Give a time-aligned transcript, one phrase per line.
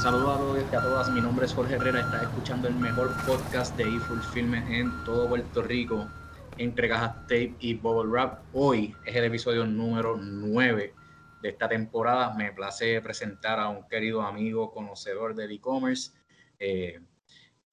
[0.00, 1.10] Saludos a todos y a todas.
[1.10, 2.00] Mi nombre es Jorge Herrera.
[2.00, 6.08] Estás escuchando el mejor podcast de eFulfillment en todo Puerto Rico
[6.56, 8.42] entre cajas tape y bubble wrap.
[8.54, 10.94] Hoy es el episodio número 9
[11.42, 12.34] de esta temporada.
[12.34, 16.12] Me place presentar a un querido amigo, conocedor del e-commerce,
[16.58, 16.98] eh,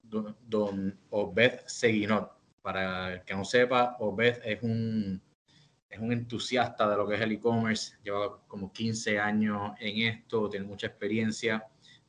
[0.04, 2.34] don Obed Seguinot.
[2.62, 5.21] Para el que no sepa, Obed es un,
[5.89, 7.96] es un entusiasta de lo que es el e-commerce.
[8.04, 11.65] Lleva como 15 años en esto, tiene mucha experiencia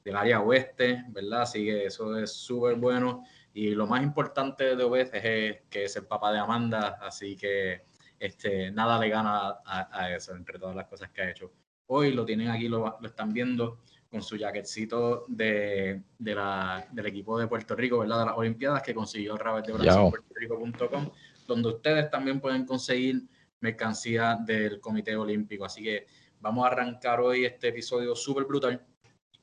[0.09, 1.43] del área oeste, ¿verdad?
[1.43, 3.25] Así que eso es súper bueno.
[3.53, 7.83] Y lo más importante de Obed es que es el papá de Amanda, así que
[8.19, 11.53] este, nada le gana a, eso, entre todas las cosas que ha hecho.
[11.89, 17.47] Hoy lo tienen aquí, lo, están viendo con su jaquetcito de, la, del equipo de
[17.47, 18.21] Puerto Rico, ¿verdad?
[18.21, 21.11] De las Olimpiadas que consiguió a través de brasilpuertorico.com,
[21.47, 23.29] donde ustedes también pueden conseguir
[23.61, 25.67] mercancía del Comité Olímpico.
[25.67, 26.07] Así que
[26.41, 28.87] vamos a arrancar hoy este episodio súper brutal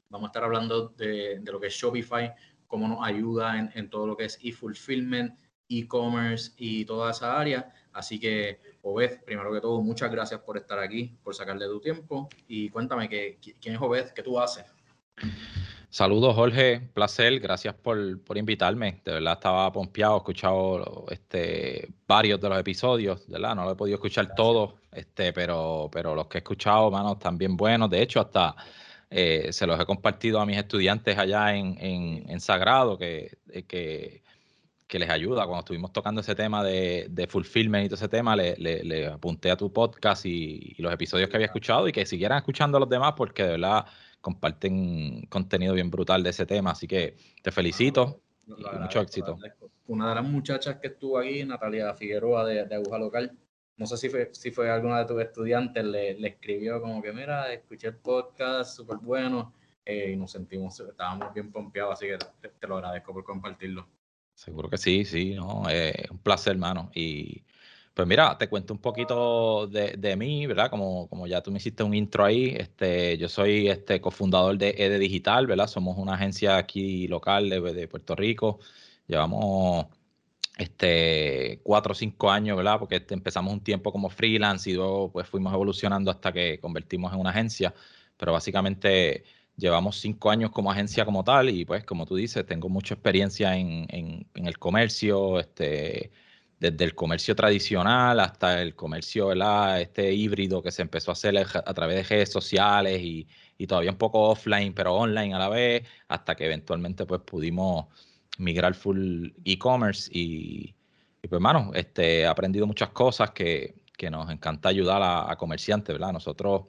[0.09, 2.33] Vamos a estar hablando de, lo que es Shopify,
[2.67, 5.37] cómo nos ayuda en, todo lo que es e-fulfillment,
[5.69, 7.73] e-commerce y toda esa área.
[7.93, 12.29] Así que, Obed, primero que todo, muchas gracias por estar aquí, por sacarle tu tiempo.
[12.47, 14.09] Y cuéntame, ¿qué, ¿quién es Obed?
[14.09, 14.65] ¿Qué tú haces?
[15.95, 16.81] Saludos, Jorge.
[16.93, 17.39] Placer.
[17.39, 17.97] Gracias por,
[18.35, 18.99] invitarme.
[19.05, 23.55] De verdad estaba pompeado, he escuchado este, varios de los episodios, ¿verdad?
[23.55, 27.37] No lo he podido escuchar todos, este, pero, pero los que he escuchado, mano, están
[27.37, 27.89] bien buenos.
[27.89, 28.57] De hecho, hasta
[29.17, 34.21] eh, se los he compartido a mis estudiantes allá en, en, Sagrado, que, eh, que,
[34.87, 35.45] que, les ayuda.
[35.45, 39.51] Cuando estuvimos tocando ese tema de, de fulfillment y todo ese tema, le, le, apunté
[39.51, 42.89] a tu podcast y, los episodios que había escuchado y que siguieran escuchando a los
[42.89, 43.85] demás porque de verdad
[44.19, 46.71] comparten contenido bien brutal de ese tema.
[46.71, 48.19] Así que te felicito.
[48.45, 49.37] y mucho éxito.
[49.87, 53.31] Una de las muchachas que estuvo aquí, Natalia Figueroa de, de Aguja Local,
[53.77, 57.11] no sé si fue, si fue alguna de tus estudiantes, le, le escribió como que,
[57.11, 59.53] mira, escuché el podcast, súper bueno,
[59.85, 63.87] eh, y nos sentimos, estábamos bien pompeados, así que te, lo agradezco por compartirlo.
[64.33, 66.89] Seguro que sí, sí, no, es un placer, hermano.
[66.93, 67.43] Y
[67.93, 70.69] pues mira, te cuento un poquito de, de, mí, ¿verdad?
[70.69, 74.75] Como, como ya tú me hiciste un intro ahí, este, yo soy este cofundador de
[74.77, 75.67] EDE Digital, ¿verdad?
[75.67, 78.59] Somos una agencia aquí local de, de Puerto Rico.
[79.07, 79.85] Llevamos
[80.57, 82.79] este, cuatro o cinco años, ¿verdad?
[82.79, 87.13] Porque este, empezamos un tiempo como freelance y luego pues fuimos evolucionando hasta que convertimos
[87.13, 87.73] en una agencia,
[88.17, 89.23] pero básicamente
[89.57, 93.55] llevamos cinco años como agencia como tal y pues como tú dices, tengo mucha experiencia
[93.57, 96.11] en, en, el comercio, este,
[96.59, 99.81] desde el comercio tradicional hasta el comercio, ¿verdad?
[99.81, 103.27] Este híbrido que se empezó a hacer a través de redes sociales y,
[103.57, 107.87] y todavía un poco offline, pero online a la vez, hasta que eventualmente pues pudimos
[108.37, 110.73] migrar full e-commerce y,
[111.21, 116.13] pues, hermano, este, he aprendido muchas cosas que, que nos encanta ayudar a, comerciantes, ¿verdad?
[116.13, 116.63] Nosotros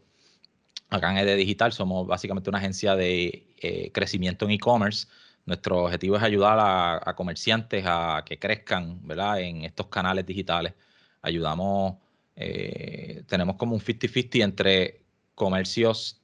[0.88, 5.08] acá en ED Digital somos básicamente una agencia de eh, crecimiento en e-commerce.
[5.44, 9.40] Nuestro objetivo es ayudar a, comerciantes a que crezcan, ¿verdad?
[9.40, 10.74] En estos canales digitales.
[11.22, 11.96] Ayudamos,
[12.36, 15.02] eh, tenemos como un 50-50 entre
[15.34, 16.20] comercios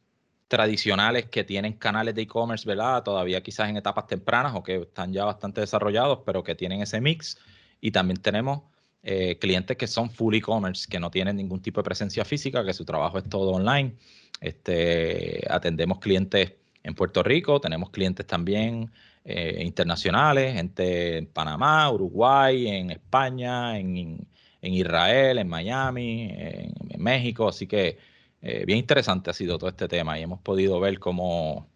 [0.53, 3.03] tradicionales que tienen canales de e-commerce, ¿verdad?
[3.03, 7.01] Todavía quizás en etapas tempranas o que están ya bastante desarrollados, pero que tienen ese
[7.01, 7.39] mix.
[7.81, 8.61] Y también tenemos
[9.03, 12.75] eh, clientes que son full e-commerce, que no tienen ningún tipo de presencia física, que
[12.75, 13.95] su trabajo es todo online.
[14.43, 16.53] Este, atendemos clientes
[16.83, 18.93] en Puerto Rico, tenemos clientes también
[19.25, 24.29] eh, internacionales, gente en Panamá, Uruguay, en España, en,
[24.61, 27.49] Israel, en Miami, en México.
[27.49, 28.12] Así que
[28.43, 31.69] eh, bien interesante ha sido todo este tema y hemos podido ver cómo,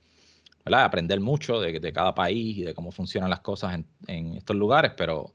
[0.64, 0.84] ¿verdad?
[0.84, 3.78] Aprender mucho de, de cada país y de cómo funcionan las cosas
[4.08, 5.32] en, estos lugares, pero,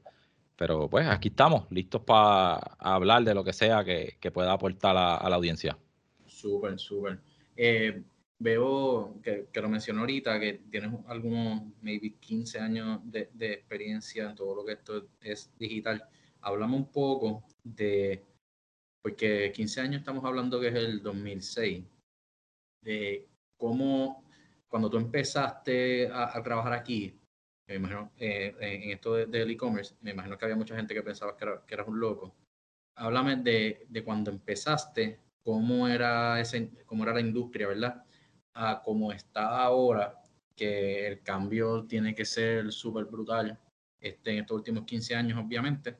[0.56, 5.26] pero pues aquí estamos, listos para hablar de lo que sea que, pueda aportar a,
[5.26, 5.78] la audiencia.
[6.26, 7.18] Súper, súper.
[7.56, 8.02] Eh,
[8.38, 14.28] veo que, que, lo mencionó ahorita, que tienes algunos, maybe 15 años de, de experiencia
[14.28, 16.04] en todo lo que esto es digital.
[16.42, 18.22] Hablamos un poco de
[19.02, 21.84] porque 15 años estamos hablando que es el 2006,
[22.82, 24.24] de cómo
[24.68, 27.20] cuando tú empezaste a, trabajar aquí,
[27.68, 31.36] me imagino, eh, en esto del e-commerce, me imagino que había mucha gente que pensaba
[31.36, 32.34] que, eras un loco.
[32.96, 38.04] Háblame de, de, cuando empezaste, cómo era, ese, cómo era la industria, ¿verdad?
[38.54, 40.22] A cómo está ahora,
[40.54, 43.58] que el cambio tiene que ser súper brutal
[44.00, 45.96] este, en estos últimos 15 años, obviamente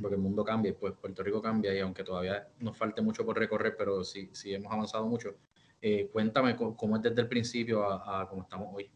[0.00, 3.24] porque el mundo cambia y pues Puerto Rico cambia y aunque todavía nos falte mucho
[3.24, 5.36] por recorrer, pero sí, sí hemos avanzado mucho.
[5.80, 8.90] Eh, cuéntame cómo, es desde el principio a, cómo estamos hoy.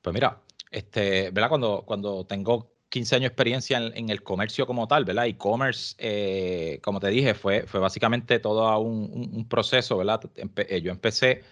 [0.00, 0.40] Pues mira,
[0.70, 1.48] este, ¿verdad?
[1.48, 5.26] Cuando, cuando tengo 15 años de experiencia en, el comercio como tal, ¿verdad?
[5.26, 10.20] E-commerce, eh, como te dije, fue, fue básicamente todo un, un, proceso, ¿verdad?
[10.56, 11.42] Eh, yo empecé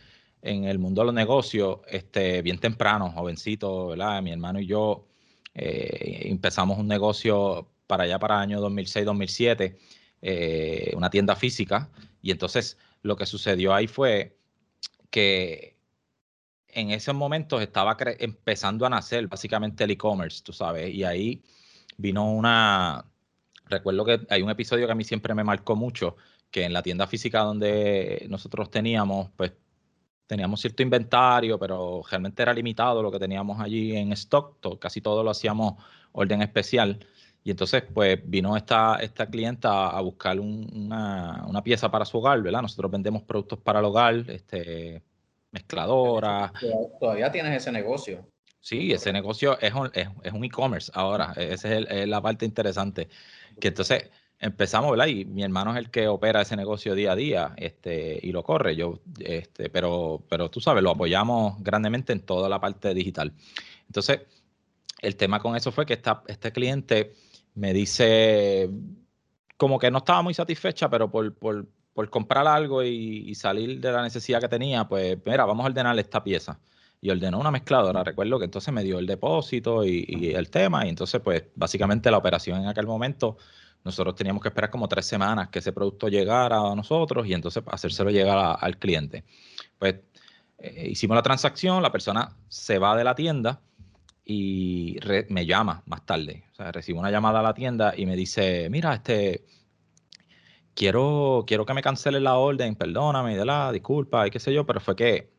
[0.42, 4.22] en el mundo de los negocios este, bien temprano, jovencito, ¿verdad?
[4.22, 5.06] Mi hermano y yo
[5.54, 9.76] eh, empezamos un negocio para allá, para año 2006-2007,
[10.22, 11.90] eh, una tienda física.
[12.20, 14.38] Y entonces lo que sucedió ahí fue
[15.10, 15.76] que
[16.68, 21.42] en esos momentos estaba empezando a nacer básicamente el e-commerce, tú sabes, y ahí
[21.98, 23.04] vino una,
[23.66, 26.16] recuerdo que hay un episodio que a mí siempre me marcó mucho,
[26.50, 29.52] que en la tienda física donde nosotros teníamos, pues
[30.26, 35.22] teníamos cierto inventario, pero realmente era limitado lo que teníamos allí en stock, casi todo
[35.22, 35.74] lo hacíamos
[36.12, 37.06] orden especial.
[37.44, 42.40] Y entonces, pues vino esta, esta clienta a buscar una, una, pieza para su hogar,
[42.40, 42.62] ¿verdad?
[42.62, 45.02] Nosotros vendemos productos para el hogar, este,
[45.50, 46.52] mezcladoras.
[47.00, 48.24] Todavía tienes ese negocio.
[48.60, 51.32] Sí, ese negocio es un, es, un e-commerce ahora.
[51.36, 53.08] E, esa es, la parte interesante.
[53.58, 54.08] Que entonces
[54.38, 55.06] empezamos, ¿verdad?
[55.06, 58.44] Y mi hermano es el que opera ese negocio día a día este, y lo
[58.44, 58.76] corre.
[58.76, 63.32] Yo, este, pero, pero tú sabes, lo apoyamos grandemente en toda la parte digital.
[63.88, 64.20] Entonces,
[65.00, 67.14] el tema con eso fue que esta, este cliente
[67.54, 68.70] me dice
[69.56, 73.92] como que no estaba muy satisfecha, pero por, por, por comprar algo y, salir de
[73.92, 76.58] la necesidad que tenía, pues mira, vamos a ordenar esta pieza.
[77.00, 78.04] Y ordenó una mezcladora.
[78.04, 80.86] Recuerdo que entonces me dio el depósito y, el tema.
[80.86, 83.36] Y entonces, pues básicamente la operación en aquel momento,
[83.84, 87.62] nosotros teníamos que esperar como tres semanas que ese producto llegara a nosotros y entonces
[87.66, 89.24] hacérselo llegar al cliente.
[89.78, 89.96] Pues
[90.58, 93.60] eh, hicimos la transacción, la persona se va de la tienda
[94.24, 94.98] y
[95.28, 96.44] me llama más tarde.
[96.52, 99.44] O sea, recibo una llamada a la tienda y me dice, mira, este,
[100.74, 104.66] quiero, quiero que me cancele la orden, perdóname, de la disculpa y qué sé yo,
[104.66, 105.32] pero fue que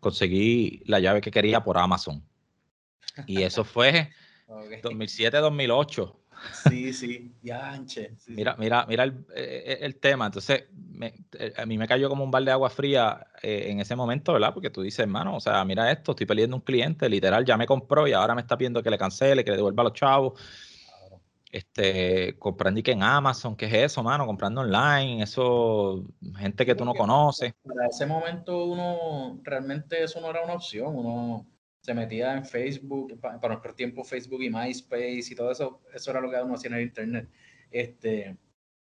[0.00, 2.22] conseguí la llave que quería por Amazon.
[3.26, 4.10] Y eso fue
[4.48, 6.16] 2007-2008.
[6.52, 8.16] Sí, sí, ya anche.
[8.28, 10.26] mira, mira, mira el, eh, el, tema.
[10.26, 10.64] Entonces,
[11.00, 14.32] eh, a mí me cayó como un balde de agua fría eh, en ese momento,
[14.32, 14.52] ¿verdad?
[14.52, 17.66] Porque tú dices, hermano, o sea, mira esto, estoy perdiendo un cliente, literal, ya me
[17.66, 20.40] compró y ahora me está pidiendo que le cancele, que le devuelva a los chavos
[21.54, 24.26] este, comprando y que en Amazon, ¿qué es eso, mano?
[24.26, 26.04] Comprando online, eso,
[26.36, 27.54] gente que tú no conoces.
[27.62, 31.46] Para ese momento uno, realmente eso no era una opción, uno
[31.84, 36.20] se metía en Facebook, para nuestro tiempo Facebook y MySpace y todo eso, eso era
[36.22, 37.28] lo que uno hacía en el Internet.
[37.70, 38.38] Este,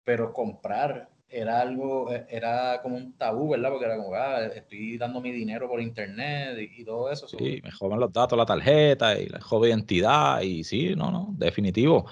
[0.03, 3.69] pero comprar era algo, e, era como un tabú, ¿verdad?
[3.69, 7.25] Porque era como, ah, estoy dando mi dinero por internet y, todo eso.
[7.25, 11.33] Sí, me joven los datos, la tarjeta y la joven identidad y sí, no, no,
[11.37, 12.05] definitivo.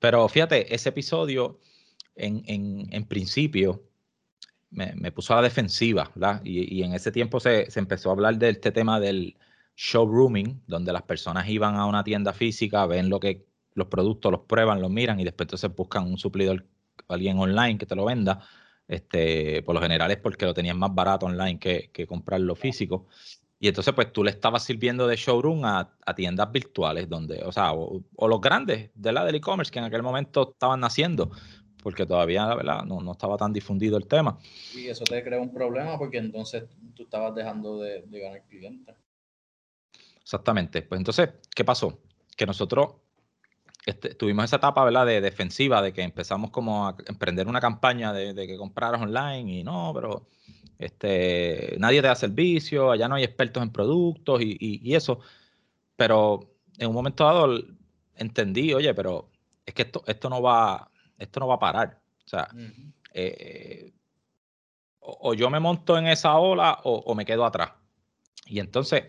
[0.00, 1.60] Pero fíjate, ese episodio
[2.16, 3.84] en, principio
[4.70, 6.40] me, puso a la defensiva, ¿verdad?
[6.44, 9.36] Y, en ese tiempo se, empezó a hablar de este tema del
[9.76, 14.42] showrooming, donde las personas iban a una tienda física, ven lo que los productos, los
[14.42, 16.64] prueban, los miran y después entonces buscan un suplidor,
[17.08, 18.40] alguien online que te lo venda.
[18.86, 23.08] Este, por lo general es porque lo tenían más barato online que, que comprarlo físico.
[23.64, 27.72] Y entonces, pues tú le estabas sirviendo de showroom a, tiendas virtuales, donde, o sea,
[27.72, 31.30] o, los grandes de la del e-commerce que en aquel momento estaban naciendo,
[31.82, 34.38] porque todavía, la verdad, no, estaba tan difundido el tema.
[34.74, 38.94] Y eso te crea un problema porque entonces tú estabas dejando de, ganar clientes.
[40.24, 40.82] Exactamente.
[40.82, 42.00] Pues entonces, ¿qué pasó?
[42.36, 42.94] Que nosotros
[43.86, 45.06] este, tuvimos esa etapa, ¿verdad?
[45.06, 49.60] De defensiva, de que empezamos como a emprender una campaña de, de que compraras online
[49.60, 50.26] y no, pero
[50.78, 55.20] este, nadie te da servicio, allá no hay expertos en productos y, eso.
[55.96, 57.62] Pero en un momento dado
[58.16, 59.30] entendí, oye, pero
[59.64, 62.00] es que esto, esto, no, va, esto no va a parar.
[62.24, 62.48] O sea,
[63.12, 63.92] eh,
[65.00, 67.72] o, yo me monto en esa ola o, me quedo atrás.
[68.46, 69.04] Y entonces,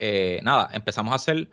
[0.00, 1.48] eh, nada, empezamos a hacer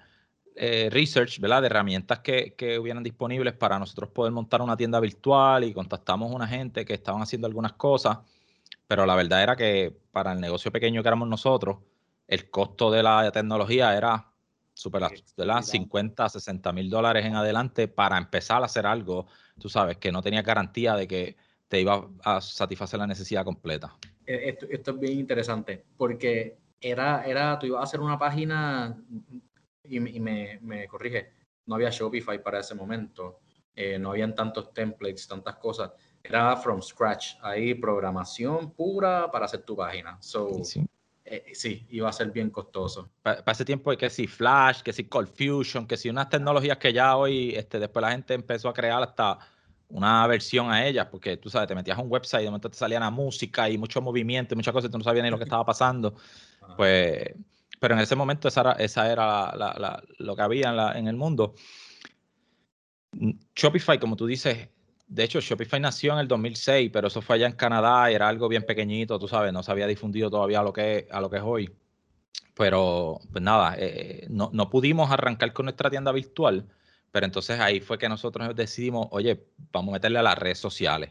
[0.56, 1.62] eh, research, ¿verdad?
[1.62, 6.32] De herramientas que, que, hubieran disponibles para nosotros poder montar una tienda virtual y contactamos
[6.32, 8.18] a una gente que estaban haciendo algunas cosas
[8.88, 11.78] pero la verdad era que para el negocio pequeño que éramos nosotros,
[12.28, 14.32] el costo de la tecnología era
[14.74, 15.04] super,
[15.36, 19.28] de 50, 60 mil dólares en adelante para empezar a hacer algo,
[19.60, 21.36] tú sabes, que no tenía garantía de que
[21.68, 23.94] te iba a satisfacer la necesidad completa.
[24.26, 28.98] E, esto, esto es bien interesante, porque era, era, tú ibas a hacer una página
[29.84, 31.32] y, me, me, corrige,
[31.66, 33.40] no había Shopify para ese momento,
[33.76, 35.92] eh, no habían tantos templates, tantas cosas
[36.24, 40.18] era from scratch, ahí programación pura para hacer tu página.
[40.22, 40.86] So, sí.
[41.30, 43.10] Eh, sí, iba a ser bien costoso.
[43.22, 46.78] Para, ese tiempo hay que si Flash, que si Cold Fusion, que si unas tecnologías
[46.78, 49.38] que ya hoy, este, después la gente empezó a crear hasta
[49.90, 52.70] una versión a ellas, porque tú sabes, te metías a un website y de momento
[52.70, 55.30] te salía la música y mucho movimiento y muchas cosas y tú no sabías ni
[55.30, 56.16] lo que estaba pasando.
[56.76, 57.34] Pues,
[57.80, 61.16] pero en ese momento esa era, esa era la, lo que había en, en el
[61.16, 61.56] mundo.
[63.56, 64.70] Shopify, como tú dices,
[65.08, 68.50] de hecho, Shopify nació en el 2006, pero eso fue allá en Canadá, era algo
[68.50, 71.38] bien pequeñito, tú sabes, no se había difundido todavía a lo que, a lo que
[71.38, 71.72] es hoy.
[72.56, 76.68] Pero, pues nada, eh, no, no, pudimos arrancar con nuestra tienda virtual,
[77.18, 81.10] pero entonces ahí fue que nosotros decidimos, oye, vamos a meterle a las redes sociales.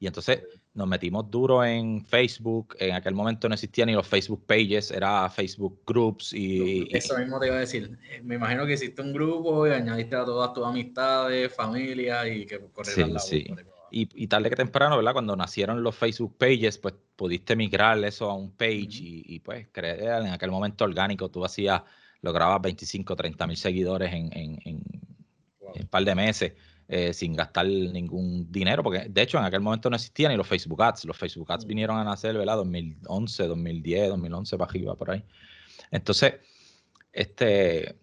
[0.00, 0.42] Y entonces
[0.72, 2.74] nos metimos duro en Facebook.
[2.80, 6.88] En aquel momento no existían ni los Facebook pages, era Facebook Groups y...
[6.90, 7.96] Eso mismo te iba a decir.
[8.24, 12.58] Me imagino que hiciste un grupo y añadiste a todas tus amistades, familia y que
[12.72, 13.46] corrieran la sí.
[13.92, 15.12] Y, y, tarde que temprano, ¿verdad?
[15.12, 20.22] Cuando nacieron los Facebook pages, pues pudiste migrar eso a un page y, pues creer
[20.22, 21.80] en aquel momento orgánico, tú hacías,
[22.22, 25.03] lograbas 25, 30 mil seguidores en, en, en
[25.80, 26.52] un par de meses.
[26.86, 30.46] Eh, sin gastar ningún dinero, porque de hecho en aquel momento no existían ni los
[30.46, 31.06] Facebook Ads.
[31.06, 31.68] Los Facebook Ads mm.
[31.68, 32.56] vinieron a nacer, ¿verdad?
[32.56, 35.24] 2011, 2010, 2011 para arriba, por ahí.
[35.90, 36.34] Entonces,
[37.10, 37.96] este,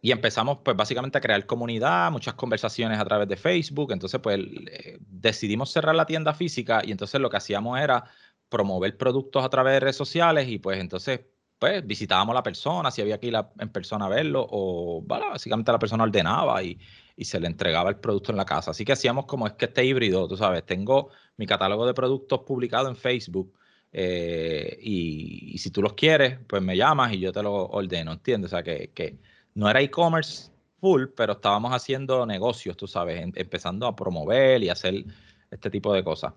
[0.00, 3.90] y empezamos pues básicamente a crear comunidad, muchas conversaciones a través de Facebook.
[3.90, 8.04] Entonces, pues eh, decidimos cerrar la tienda física y entonces lo que hacíamos era
[8.48, 11.22] promover productos a través de redes sociales y pues entonces
[11.58, 15.72] pues visitábamos a la persona, si había que ir en persona a verlo o básicamente
[15.72, 16.78] la persona ordenaba y,
[17.16, 18.72] y se le entregaba el producto en la casa.
[18.72, 22.40] Así que hacíamos como es que este híbrido, tú sabes, tengo mi catálogo de productos
[22.40, 23.54] publicado en Facebook
[23.98, 28.52] eh, y, si tú los quieres, pues me llamas y yo te lo ordeno, ¿entiendes?
[28.52, 29.18] O sea, que,
[29.54, 34.68] no era e-commerce full, pero estábamos haciendo negocios, tú sabes, em, empezando a promover y
[34.68, 35.02] hacer
[35.50, 36.34] este tipo de cosas.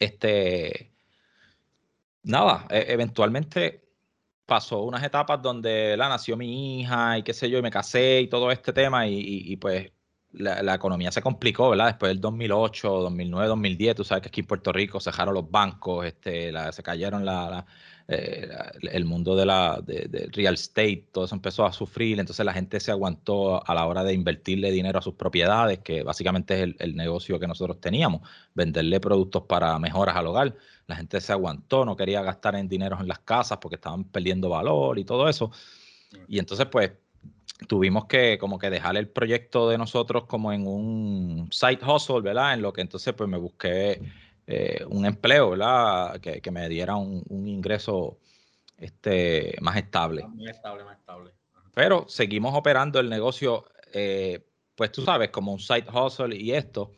[0.00, 0.92] Este,
[2.24, 3.89] nada, e, eventualmente
[4.50, 8.20] pasó unas etapas donde la nació mi hija y qué sé yo, y me casé
[8.22, 9.92] y todo este tema y pues
[10.32, 11.86] la, economía se complicó, ¿verdad?
[11.86, 15.50] Después del 2008, 2009, 2010, tú sabes que aquí en Puerto Rico se dejaron los
[15.50, 17.66] bancos, este, se cayeron la,
[18.06, 18.48] eh,
[18.92, 22.78] el mundo de la de, real estate, todo eso empezó a sufrir, entonces la gente
[22.80, 26.76] se aguantó a la hora de invertirle dinero a sus propiedades, que básicamente es el,
[26.78, 28.22] el negocio que nosotros teníamos,
[28.54, 30.56] venderle productos para mejoras al hogar.
[30.86, 34.48] La gente se aguantó, no quería gastar en dinero en las casas porque estaban perdiendo
[34.48, 35.50] valor y todo eso.
[36.28, 36.90] Y entonces, pues,
[37.66, 42.54] tuvimos que como que dejar el proyecto de nosotros como en un side hustle, ¿verdad?
[42.54, 44.00] En lo que entonces pues me busqué
[44.46, 46.20] eh, un empleo, ¿verdad?
[46.20, 48.18] Que, que me diera un, un, ingreso
[48.76, 50.26] este, más estable.
[50.26, 51.32] Más estable, más estable.
[51.74, 56.92] Pero seguimos operando el negocio, eh, pues tú sabes, como un side hustle y esto,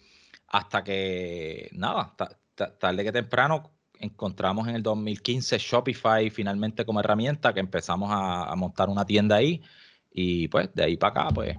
[0.48, 2.14] hasta que, nada,
[2.54, 8.56] tarde que temprano encontramos en el 2015 Shopify finalmente como herramienta, que empezamos a, a
[8.56, 9.62] montar una tienda ahí
[10.12, 11.56] y pues de ahí para acá, pues,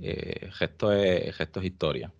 [0.00, 2.12] eh, gesto, es, gesto historia.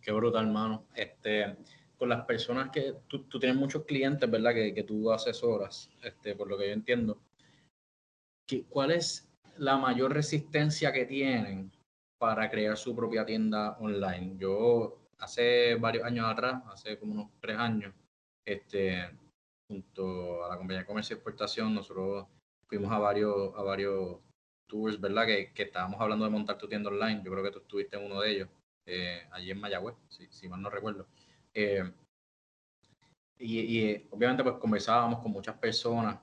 [0.00, 0.86] Qué brutal, hermano.
[0.94, 1.56] Este,
[1.96, 4.54] con las personas que tú, tienes muchos clientes, ¿verdad?
[4.54, 7.20] Que, que, tú asesoras, este, por lo que yo entiendo.
[8.68, 11.70] ¿Cuál es la mayor resistencia que tienen
[12.18, 14.36] para crear su propia tienda online?
[14.38, 17.94] Yo hace varios años atrás, hace como unos tres años,
[18.44, 19.10] este,
[19.68, 22.26] junto a la compañía de comercio y exportación, nosotros
[22.66, 24.18] fuimos a varios, a varios
[24.72, 25.26] tours, ¿verdad?
[25.26, 27.20] Que, que, estábamos hablando de montar tu tienda online.
[27.22, 28.48] Yo creo que tú estuviste en uno de ellos,
[28.86, 31.06] eh, allí en Mayagüez, si, si mal no recuerdo.
[31.52, 31.84] Eh,
[33.38, 36.18] y, y, obviamente pues conversábamos con muchas personas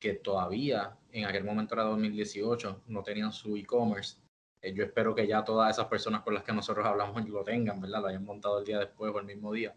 [0.00, 4.18] que todavía en aquel momento era 2018 no tenían su e-commerce.
[4.62, 7.80] Eh, yo espero que ya todas esas personas con las que nosotros hablamos lo tengan,
[7.80, 8.00] ¿verdad?
[8.00, 9.74] Lo hayan montado el día después o el mismo día.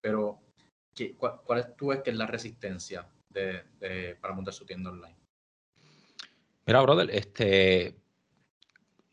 [0.00, 0.40] Pero,
[0.94, 4.90] ¿qué, cuál, ¿cuál, es tú que es la resistencia de, de, para montar su tienda
[4.90, 5.21] online?
[6.66, 7.96] Mira, brother, este.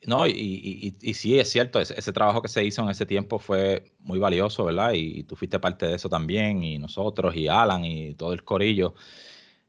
[0.06, 3.06] No, y, y, y, sí, es cierto, ese, ese, trabajo que se hizo en ese
[3.06, 4.94] tiempo fue muy valioso, ¿verdad?
[4.94, 8.94] Y, tú fuiste parte de eso también, y nosotros, y Alan, y todo el corillo.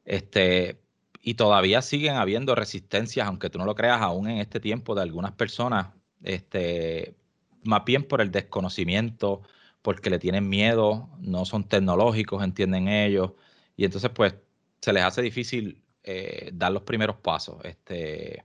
[0.05, 0.81] Este,
[1.23, 5.03] y todavía siguen habiendo resistencias, aunque tú no lo creas aún en este tiempo, de
[5.03, 5.89] algunas personas,
[6.23, 7.17] este,
[7.65, 9.43] más bien por el desconocimiento,
[9.83, 13.33] porque le tienen miedo, no son tecnológicos, entienden ellos,
[13.77, 14.35] y entonces pues
[14.81, 17.65] se les hace difícil eh, dar los primeros pasos.
[17.65, 18.45] Este,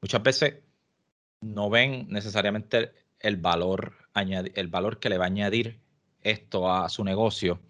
[0.00, 0.54] muchas veces
[1.40, 5.80] no ven necesariamente el valor, el valor que le va a añadir
[6.22, 7.60] esto a su negocio.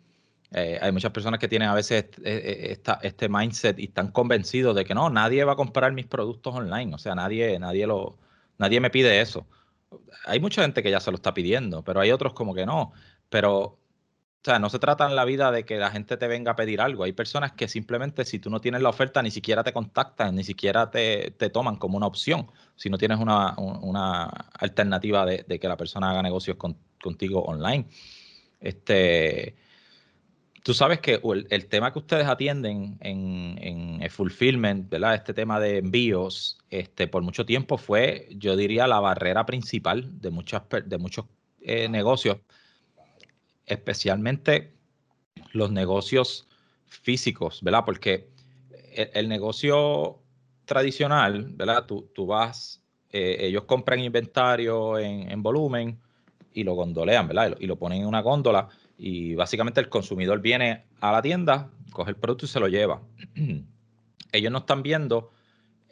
[0.54, 4.84] Eh, hay muchas personas que tienen a veces este, este, mindset y están convencidos de
[4.84, 6.94] que no, nadie va a comprar mis productos online.
[6.94, 8.18] O sea, nadie, nadie, lo,
[8.58, 9.46] nadie me pide eso.
[10.26, 12.92] Hay mucha gente que ya se lo está pidiendo, pero hay otros como que no.
[13.30, 13.78] Pero
[14.42, 16.56] o sea, no se trata en la vida de que la gente te venga a
[16.56, 17.04] pedir algo.
[17.04, 20.42] Hay personas que simplemente si tú no tienes la oferta ni siquiera te contactan, ni
[20.42, 24.24] siquiera te, te toman como una opción, si no tienes una, una
[24.58, 27.86] alternativa de, de, que la persona haga negocios con, contigo online.
[28.60, 29.54] Este,
[30.64, 31.20] tú sabes que
[31.50, 35.14] el, tema que ustedes atienden en, en el fulfillment, ¿verdad?
[35.14, 40.30] Este tema de envíos, este, por mucho tiempo fue, yo diría, la barrera principal de,
[40.30, 41.26] muchas, de muchos
[41.60, 42.38] eh, negocios,
[43.72, 44.72] especialmente
[45.52, 46.46] los negocios
[46.86, 47.84] físicos, ¿verdad?
[47.84, 48.28] Porque
[48.94, 50.20] el, negocio
[50.64, 51.86] tradicional, ¿verdad?
[51.86, 55.98] Tú, tú vas, eh, ellos compran inventario en, volumen
[56.52, 57.56] y lo gondolean, ¿verdad?
[57.58, 62.10] Y lo, ponen en una góndola y básicamente el consumidor viene a la tienda, coge
[62.10, 63.00] el producto y se lo lleva.
[64.32, 65.32] ellos no están viendo,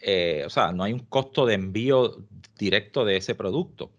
[0.00, 2.24] eh, o sea, no hay un costo de envío
[2.58, 3.90] directo de ese producto.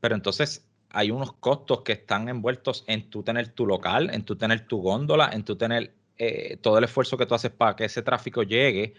[0.00, 4.36] Pero entonces hay unos costos que están envueltos en tú tener tu local, en tú
[4.36, 7.84] tener tu góndola, en tú tener eh, todo el esfuerzo que tú haces para que
[7.84, 8.94] ese tráfico llegue,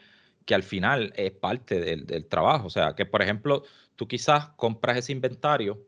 [0.45, 2.67] que al final es parte del, trabajo.
[2.67, 3.63] O sea, que por ejemplo,
[3.95, 5.85] tú quizás compras ese inventario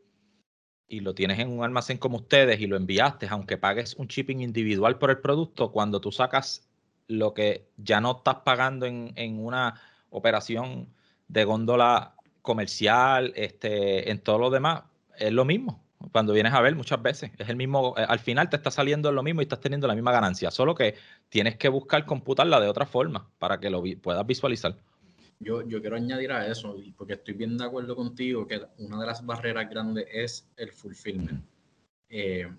[0.88, 4.42] y lo tienes en un almacén como ustedes y lo enviaste, aunque pagues un shipping
[4.42, 6.68] individual por el producto, cuando tú sacas
[7.08, 10.94] lo que ya no estás pagando en, en una operación
[11.28, 14.84] de góndola comercial, este, en todo lo demás,
[15.18, 17.32] es lo mismo cuando vienes a ver muchas veces.
[17.38, 19.96] Es el mismo, eh, al final te está saliendo lo mismo y estás teniendo la
[19.96, 20.96] misma ganancia, solo que
[21.30, 24.76] tienes que buscar computarla de otra forma para que lo puedas visualizar.
[25.40, 29.08] Yo, yo quiero añadir a eso, porque estoy bien de acuerdo contigo, que una de
[29.08, 31.44] las barreras grandes es el fulfillment.
[32.10, 32.50] Eh,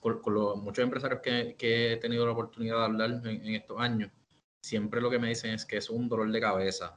[0.00, 4.10] con, los, muchos empresarios que, que, he tenido la oportunidad de hablar en, estos años,
[4.60, 6.96] siempre lo que me dicen es que es un dolor de cabeza.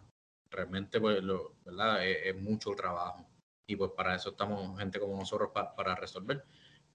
[0.49, 2.07] Realmente, pues, lo, ¿verdad?
[2.07, 3.27] es mucho trabajo
[3.67, 6.43] y pues para eso estamos gente como nosotros para resolver.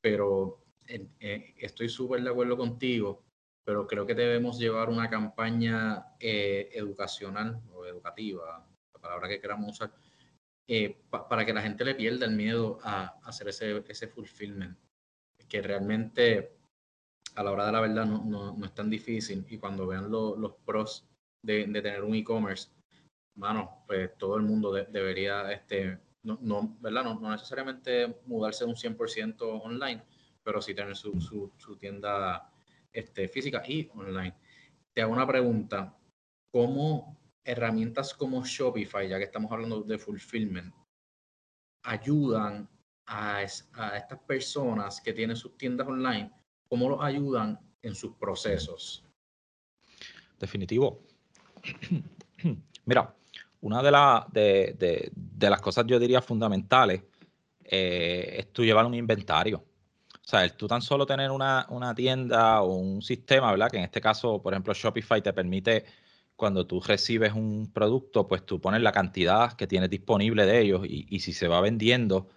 [0.01, 3.23] Pero eh, estoy súper de acuerdo contigo,
[3.65, 9.71] pero creo que debemos llevar una campaña eh, educacional o educativa, la palabra que queramos
[9.71, 9.93] usar,
[10.69, 14.77] eh, para que la gente le pierda el miedo a, hacer ese, ese fulfillment,
[15.49, 16.57] que realmente
[17.37, 20.11] a la hora de la verdad no, no, no es tan difícil y cuando vean
[20.11, 21.09] los pros
[21.45, 22.71] de, de, tener un e-commerce,
[23.37, 27.05] mano, pues todo el mundo debería este, no, no, ¿verdad?
[27.05, 30.03] No, no, necesariamente mudarse un 100% online,
[30.43, 32.53] pero sí tener su, su, tienda
[32.93, 34.37] este, física y online.
[34.93, 35.97] Te hago una pregunta,
[36.53, 40.75] ¿cómo herramientas como Shopify, ya que estamos hablando de fulfillment,
[41.85, 42.69] ayudan
[43.07, 46.31] a, a estas personas que tienen sus tiendas online?
[46.69, 49.05] ¿Cómo los ayudan en sus procesos?
[50.39, 51.03] Definitivo.
[52.85, 53.15] Mira,
[53.61, 57.03] una de, de, las cosas yo diría fundamentales
[57.65, 59.59] eh, es tú llevar un inventario.
[59.59, 63.71] O sea, el tú tan solo tener una, tienda o un sistema, ¿verdad?
[63.71, 65.85] Que en este caso, por ejemplo, Shopify te permite,
[66.37, 70.87] cuando tú recibes un producto, pues tú pones la cantidad que tienes disponible de ellos
[70.87, 72.29] y, y si se va vendiendo,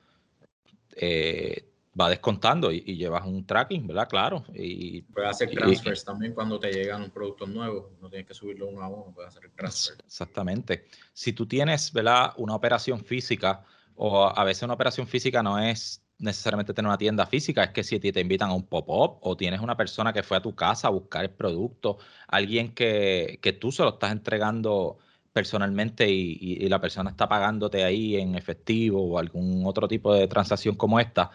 [0.95, 4.07] eh, va descontando y, llevas un tracking, ¿verdad?
[4.09, 4.43] Claro.
[4.53, 8.67] Y, puedes hacer transfers también cuando te llegan un producto nuevo, no tienes que subirlo
[8.67, 9.97] uno a uno, puedes hacer el transfer.
[10.05, 10.85] Exactamente.
[11.13, 12.33] Si tú tienes, ¿verdad?
[12.37, 13.63] Una operación física,
[13.95, 17.83] o a veces una operación física no es necesariamente tener una tienda física, es que
[17.83, 20.87] si te invitan a un pop-up o tienes una persona que fue a tu casa
[20.87, 24.97] a buscar el producto, alguien que, que tú se lo estás entregando
[25.33, 30.27] personalmente y, y, la persona está pagándote ahí en efectivo o algún otro tipo de
[30.27, 31.31] transacción como esta,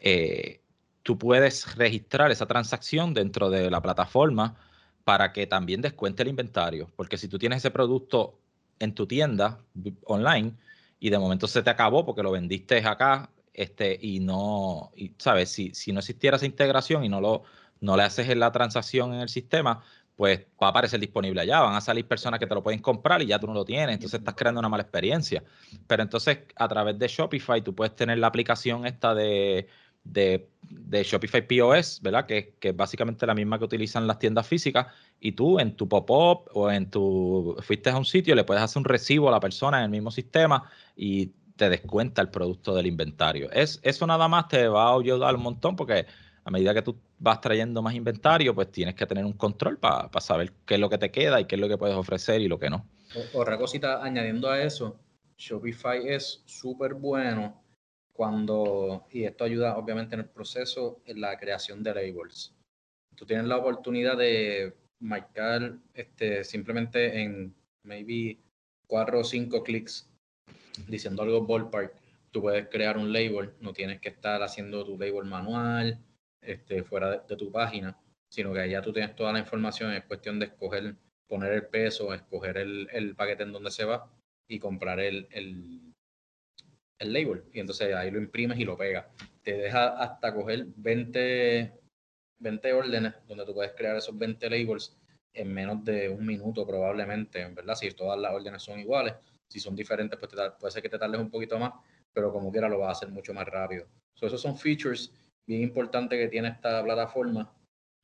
[0.00, 0.60] eh,
[1.02, 4.56] tú puedes registrar esa transacción dentro de la plataforma
[5.04, 6.90] para que también descuente el inventario.
[6.96, 8.38] Porque si tú tienes ese producto
[8.78, 9.58] en tu tienda
[10.04, 10.54] online
[10.98, 15.50] y de momento se te acabó porque lo vendiste acá este, y no, y, ¿sabes?
[15.50, 17.42] Si, si no existiera esa integración y no, lo,
[17.80, 19.82] no le haces la transacción en el sistema,
[20.16, 21.60] pues va a aparecer disponible allá.
[21.60, 23.94] Van a salir personas que te lo pueden comprar y ya tú no lo tienes.
[23.94, 25.42] Entonces estás creando una mala experiencia.
[25.86, 29.66] Pero entonces a través de Shopify tú puedes tener la aplicación esta de
[30.04, 30.48] de,
[30.90, 32.26] Shopify POS, ¿verdad?
[32.26, 34.86] Que, que, es básicamente la misma que utilizan las tiendas físicas.
[35.20, 37.56] Y tú en tu pop-up o en tu.
[37.60, 40.10] Fuiste a un sitio, le puedes hacer un recibo a la persona en el mismo
[40.10, 43.50] sistema y te descuenta el producto del inventario.
[43.52, 46.06] Es, eso nada más te va a ayudar un montón porque
[46.42, 50.08] a medida que tú vas trayendo más inventario, pues tienes que tener un control para
[50.20, 52.48] saber qué es lo que te queda y qué es lo que puedes ofrecer y
[52.48, 52.86] lo que no.
[53.34, 54.98] Otra cosita añadiendo a eso,
[55.36, 57.60] Shopify es súper bueno
[58.20, 62.54] cuando, y esto ayuda obviamente en el proceso, en la creación de labels.
[63.16, 68.36] Tú tienes la oportunidad de marcar este, simplemente en maybe
[68.86, 70.06] cuatro o cinco clics
[70.86, 71.94] diciendo algo ballpark,
[72.30, 75.98] tú puedes crear un label, no tienes que estar haciendo tu label manual
[76.42, 77.98] este, fuera de, tu página,
[78.30, 80.94] sino que ya tú tienes toda la información, es cuestión de escoger,
[81.26, 84.12] poner el peso, escoger el, el paquete en donde se va
[84.46, 85.89] y comprar el, el
[87.00, 89.06] el label y entonces ahí lo imprimes y lo pegas.
[89.42, 91.72] Te deja hasta coger 20,
[92.38, 94.96] 20 órdenes donde tú puedes crear esos 20 labels
[95.32, 97.74] en menos de un minuto probablemente, ¿verdad?
[97.74, 99.14] Si todas las órdenes son iguales,
[99.48, 101.72] si son diferentes, pues puede ser que te tardes un poquito más,
[102.12, 103.86] pero como quiera lo va a hacer mucho más rápido.
[104.20, 105.12] esos son features
[105.46, 107.52] bien importantes que tiene esta plataforma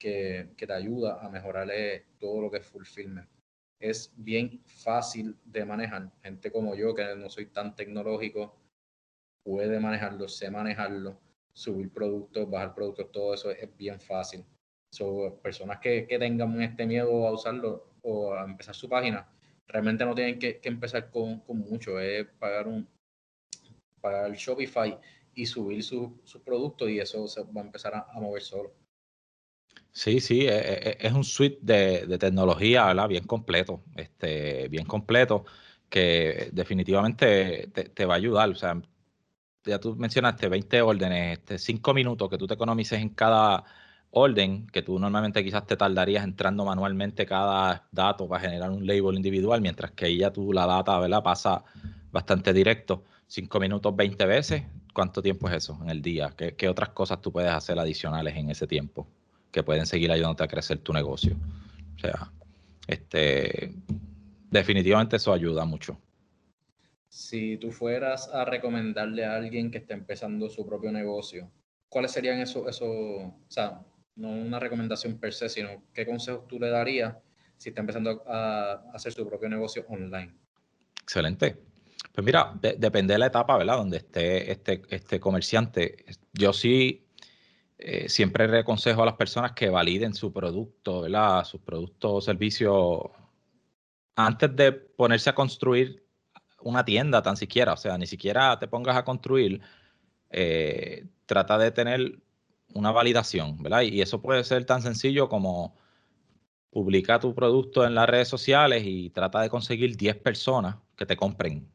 [0.01, 3.29] que, que te ayuda a mejorarle todo lo que es fulfillment.
[3.79, 6.11] Es bien fácil de manejar.
[6.23, 8.57] Gente como yo, que no soy tan tecnológico,
[9.47, 11.21] puede manejarlo, sé manejarlo,
[11.53, 14.45] subir productos, bajar productos, todo eso es bien fácil.
[14.91, 19.29] So, personas que, que tengan este miedo a usarlo o a empezar su página,
[19.69, 22.89] realmente no tienen que, empezar con, mucho, es pagar un
[24.01, 24.99] pagar Shopify
[25.35, 28.73] y subir sus su productos y eso se va a empezar a, mover solo.
[29.93, 33.09] Sí, sí, e, e, e, es, un suite de, tecnología, ¿verdad?
[33.09, 35.45] Bien completo, este, bien completo,
[35.89, 38.51] que definitivamente te, va a ayudar.
[38.51, 38.81] O sea,
[39.67, 43.65] ya tú mencionaste 20 órdenes, este, 5 minutos que tú te economices en cada
[44.11, 49.17] orden, que tú normalmente quizás te tardarías entrando manualmente cada dato para generar un label
[49.17, 51.23] individual, mientras que ahí ya tú la data, ¿verdad?
[51.23, 51.65] Pasa
[52.13, 53.05] bastante directo.
[53.27, 54.63] 5 minutos 20 veces,
[54.95, 56.33] ¿cuánto tiempo es eso en el día?
[56.37, 59.07] ¿Qué, otras cosas tú puedes hacer adicionales en ese tiempo
[59.51, 61.37] que pueden seguir ayudándote a crecer tu negocio?
[61.97, 62.31] O sea,
[62.87, 63.75] este,
[64.51, 65.99] definitivamente eso ayuda mucho.
[67.17, 71.51] Si tú fueras a recomendarle a alguien que está empezando su propio negocio,
[71.89, 73.81] ¿cuáles serían esos, eso, o sea,
[74.17, 77.17] no una recomendación per se, sino qué consejos tú le darías
[77.57, 80.35] si está empezando a hacer su propio negocio online?
[81.01, 81.57] Excelente.
[82.13, 83.79] Pues mira, depende de la etapa, ¿verdad?
[83.79, 86.05] Donde esté este, este comerciante.
[86.35, 87.07] Yo sí
[87.79, 91.45] eh, siempre le aconsejo a las personas que validen su producto, ¿verdad?
[91.45, 93.05] Sus productos o servicios
[94.17, 96.06] antes de ponerse a construir
[96.67, 99.61] una tienda tan siquiera, o sea, ni siquiera te pongas a construir,
[100.31, 102.19] eh, trata de tener
[102.75, 103.83] una validación, ¿verdad?
[103.83, 105.77] Y eso puede ser tan sencillo como
[106.71, 111.17] publica tu producto en las redes sociales y trata de conseguir 10 personas que te
[111.17, 111.69] compren,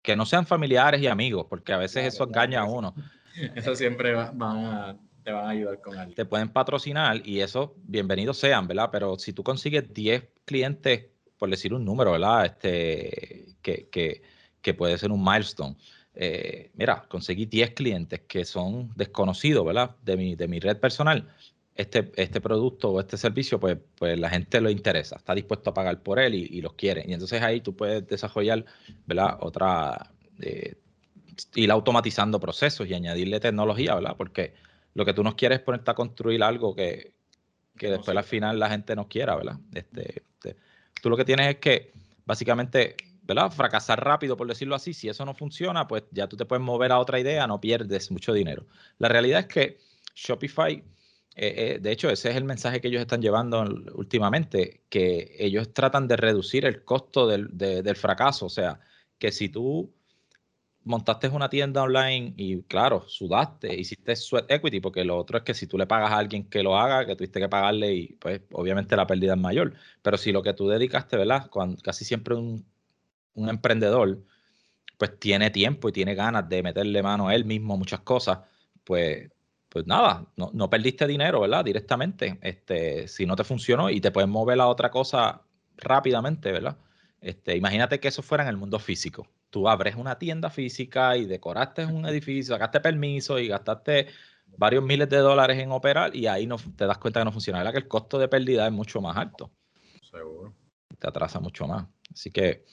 [0.00, 2.94] que no sean familiares y amigos, porque a veces eso engaña a uno.
[3.54, 6.14] Eso siempre van te van a ayudar con algo.
[6.14, 8.88] Te pueden patrocinar y eso, bienvenidos sean, ¿verdad?
[8.90, 11.04] Pero si tú consigues 10 clientes,
[11.36, 12.46] por decir un número, ¿verdad?
[12.46, 14.22] Este, que, que
[14.62, 15.76] que puede ser un milestone.
[16.14, 19.96] Eh, mira, conseguí 10 clientes que son desconocidos, ¿verdad?
[20.02, 21.28] De mi, de mi red personal.
[21.74, 25.74] Este, este producto o este servicio, pues, pues la gente lo interesa, está dispuesto a
[25.74, 27.04] pagar por él y, los quiere.
[27.06, 28.64] Y entonces ahí tú puedes desarrollar,
[29.06, 29.38] ¿verdad?
[29.40, 30.74] Otra, eh,
[31.54, 34.16] ir automatizando procesos y añadirle tecnología, ¿verdad?
[34.16, 34.54] Porque
[34.94, 37.12] lo que tú no quieres es ponerte a construir algo que,
[37.76, 39.58] que después al final la gente no quiera, ¿verdad?
[39.72, 40.56] Este, este,
[41.00, 41.92] tú lo que tienes es que
[42.26, 42.96] básicamente
[43.28, 43.52] ¿verdad?
[43.52, 44.94] Fracasar rápido, por decirlo así.
[44.94, 48.10] Si eso no funciona, pues ya tú te puedes mover a otra idea, no pierdes
[48.10, 48.66] mucho dinero.
[48.98, 49.78] La realidad es que
[50.14, 50.84] Shopify, eh,
[51.76, 53.62] eh, de hecho, ese es el mensaje que ellos están llevando
[53.94, 58.46] últimamente, que ellos tratan de reducir el costo del, del fracaso.
[58.46, 58.80] O sea,
[59.18, 59.92] que si tú
[60.84, 65.52] montaste una tienda online y claro, sudaste, hiciste sweat equity, porque lo otro es que
[65.52, 68.40] si tú le pagas a alguien que lo haga, que tuviste que pagarle y pues
[68.52, 69.74] obviamente la pérdida es mayor.
[70.02, 71.50] Pero si lo que tú dedicaste, ¿verdad?
[71.82, 72.64] Casi siempre un
[73.38, 74.18] un emprendedor
[74.98, 78.40] pues tiene tiempo y tiene ganas de meterle mano a él mismo a muchas cosas,
[78.84, 79.30] pues,
[79.68, 81.64] pues nada, no, no, perdiste dinero, ¿verdad?
[81.64, 82.38] Directamente.
[82.42, 85.42] Este, si no te funcionó y te puedes mover a otra cosa
[85.76, 86.78] rápidamente, ¿verdad?
[87.20, 89.28] Este, imagínate que eso fuera en el mundo físico.
[89.50, 94.08] Tú abres una tienda física y decoraste un edificio, sacaste permiso y gastaste
[94.56, 97.58] varios miles de dólares en operar y ahí no te das cuenta que no funciona.
[97.58, 97.72] ¿verdad?
[97.72, 99.50] Que el costo de pérdida es mucho más alto.
[100.10, 100.54] Seguro.
[100.98, 101.86] Te atrasa mucho más.
[102.12, 102.64] Así que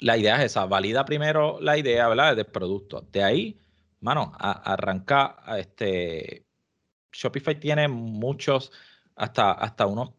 [0.00, 2.36] la idea es esa, valida primero la idea, ¿verdad?
[2.36, 3.06] Del producto.
[3.12, 3.58] De ahí,
[4.00, 6.46] mano, arranca a este.
[7.12, 8.72] Shopify tiene muchos,
[9.14, 10.10] hasta, hasta unos,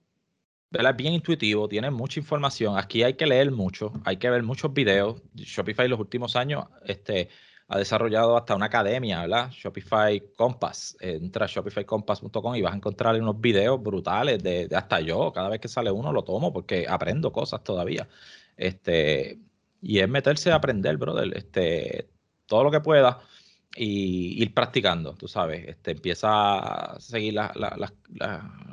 [0.71, 0.95] ¿verdad?
[0.95, 2.77] Bien intuitivo, tiene mucha información.
[2.77, 5.21] Aquí hay que leer mucho, hay que ver muchos videos.
[5.35, 7.29] Shopify en los últimos años, este
[7.67, 9.49] ha desarrollado hasta una academia, ¿verdad?
[9.51, 10.95] Shopify Compass.
[10.99, 15.31] Entra a shopifycompass.com y vas a encontrar unos videos brutales de, de, hasta yo.
[15.33, 18.07] Cada vez que sale uno lo tomo porque aprendo cosas todavía.
[18.55, 19.39] Este,
[19.87, 22.09] y es meterse a aprender, brother, este,
[22.47, 23.19] todo lo que pueda
[23.75, 27.35] y ir practicando, tú sabes, este, empieza a seguir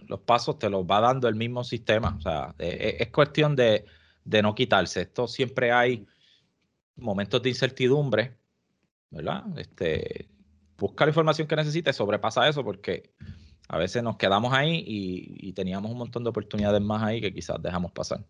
[0.07, 3.55] los pasos, te los va dando el mismo sistema, o sea, e, e, es, cuestión
[3.55, 3.85] de,
[4.25, 6.07] no quitarse, esto siempre hay
[6.97, 8.39] momentos de incertidumbre,
[9.11, 9.45] ¿verdad?
[9.59, 10.31] Este,
[10.79, 13.13] busca la información que necesites, sobrepasa eso porque
[13.69, 17.61] a veces nos quedamos ahí y teníamos un montón de oportunidades más ahí que quizás
[17.61, 18.25] dejamos pasar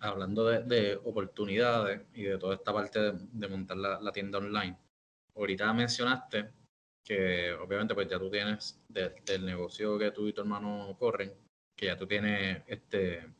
[0.00, 4.76] hablando de, oportunidades y de toda esta parte de, montar la, tienda online,
[5.34, 6.50] ahorita mencionaste
[7.04, 11.32] que obviamente pues ya tú tienes del negocio que tú y tu hermano corren,
[11.76, 13.32] que ya tú tienes este,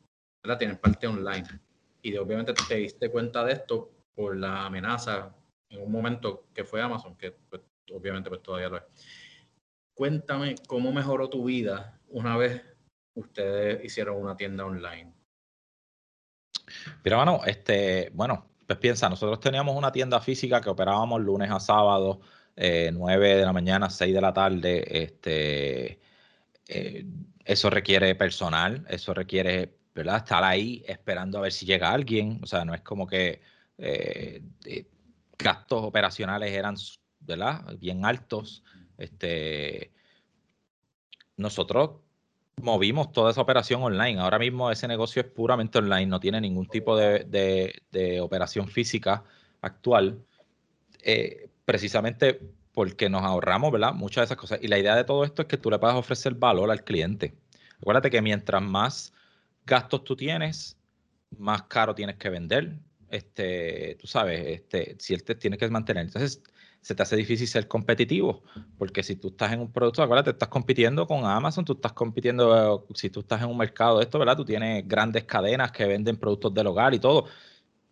[0.43, 0.57] ¿verdad?
[0.57, 1.47] Tienes parte online.
[2.01, 5.35] Y obviamente te diste cuenta de esto por la amenaza
[5.69, 8.83] en un momento que fue Amazon, que pues, obviamente pues todavía lo es.
[9.93, 12.63] Cuéntame cómo mejoró tu vida una vez
[13.15, 15.16] ustedes hicieron una tienda online.
[17.03, 21.59] Mira, bueno, este, bueno, pues piensa, nosotros teníamos una tienda física que operábamos lunes a
[21.59, 22.19] sábado,
[22.55, 25.03] eh, 9 de la mañana, 6 de la tarde.
[25.03, 25.99] Este,
[26.67, 27.05] eh,
[27.45, 30.17] eso requiere personal, eso requiere, ¿verdad?
[30.17, 32.39] Estar ahí esperando a ver si llega alguien.
[32.43, 33.41] O sea, no es como que
[33.77, 34.41] eh,
[35.37, 36.75] gastos operacionales eran,
[37.21, 37.63] ¿verdad?
[37.79, 38.63] Bien altos.
[38.97, 39.93] Este,
[41.37, 42.01] nosotros
[42.61, 44.19] movimos toda esa operación online.
[44.19, 49.23] Ahora mismo ese negocio es puramente online, no tiene ningún tipo de, operación física
[49.61, 50.23] actual,
[51.03, 52.39] eh, precisamente
[52.73, 53.93] porque nos ahorramos, ¿verdad?
[53.93, 54.59] Muchas de esas cosas.
[54.61, 57.35] Y la idea de todo esto es que tú le puedas ofrecer valor al cliente.
[57.81, 59.13] Acuérdate que mientras más
[59.65, 60.77] gastos tú tienes,
[61.37, 62.79] más caro tienes que vender.
[63.09, 66.05] Este, tú sabes, este, si él te tiene que mantener.
[66.05, 66.41] Entonces,
[66.87, 68.43] se te hace difícil ser competitivo,
[68.77, 72.87] porque si tú estás en un producto, acuérdate, estás compitiendo con Amazon, tú estás compitiendo,
[72.93, 74.37] si tú estás en un mercado de esto, ¿verdad?
[74.37, 77.25] Tú tienes grandes cadenas que venden productos del hogar y todo.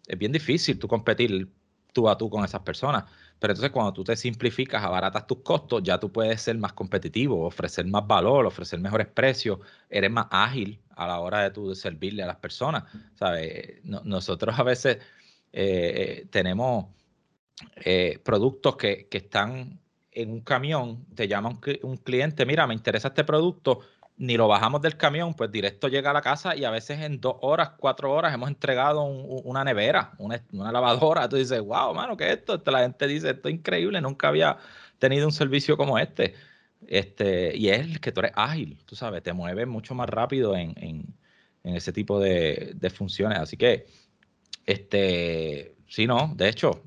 [0.08, 1.52] Es bien difícil tú competir
[1.92, 3.04] tú a tú con esas personas.
[3.38, 7.46] Pero entonces cuando tú te simplificas, abaratas tus costos, ya tú puedes ser más competitivo,
[7.46, 12.24] ofrecer más valor, ofrecer mejores precios, eres más ágil a la hora de tú servirle
[12.24, 12.86] a las personas.
[13.16, 13.84] ¿Sabes?
[13.84, 15.00] nosotros a veces
[15.52, 16.86] eh, eh, tenemos
[17.78, 19.80] eh, productos que, están
[20.12, 23.82] en un camión, te llama un, cliente, mira, me interesa este producto,
[24.18, 27.20] ni lo bajamos del camión, pues directo llega a la casa y a veces en
[27.20, 31.28] dos horas, cuatro horas hemos entregado una nevera, una, lavadora.
[31.28, 32.62] Tú dices, wow, mano, ¿qué es esto?
[32.66, 34.58] La gente dice, esto es increíble, nunca había
[35.00, 36.34] tenido un servicio como este.
[36.88, 41.16] Este, y es que tú eres ágil, tú sabes, te mueves mucho más rápido en,
[41.64, 43.40] ese tipo de, de, funciones.
[43.40, 43.88] Así que,
[44.66, 46.84] este, sí, no, de hecho,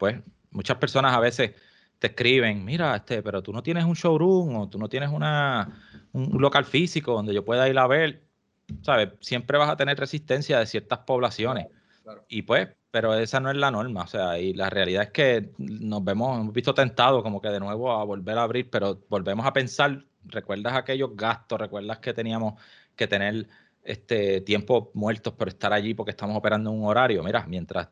[0.00, 0.16] pues
[0.50, 1.52] muchas personas a veces
[1.98, 5.68] te escriben, mira, este, pero tú no tienes un showroom o tú no tienes una,
[6.12, 8.22] un local físico donde yo pueda ir a ver,
[8.80, 9.10] ¿sabes?
[9.20, 11.66] Siempre vas a tener resistencia de ciertas poblaciones.
[12.28, 15.52] Y pues, pero esa no es la norma, o sea, y la realidad es que
[15.58, 19.44] nos vemos, hemos visto tentados como que de nuevo a volver a abrir, pero volvemos
[19.44, 21.60] a pensar, ¿recuerdas aquellos gastos?
[21.60, 22.54] ¿Recuerdas que teníamos
[22.96, 23.46] que tener
[23.84, 27.22] este tiempo muertos por estar allí porque estamos operando en un horario?
[27.22, 27.88] Mira, mientras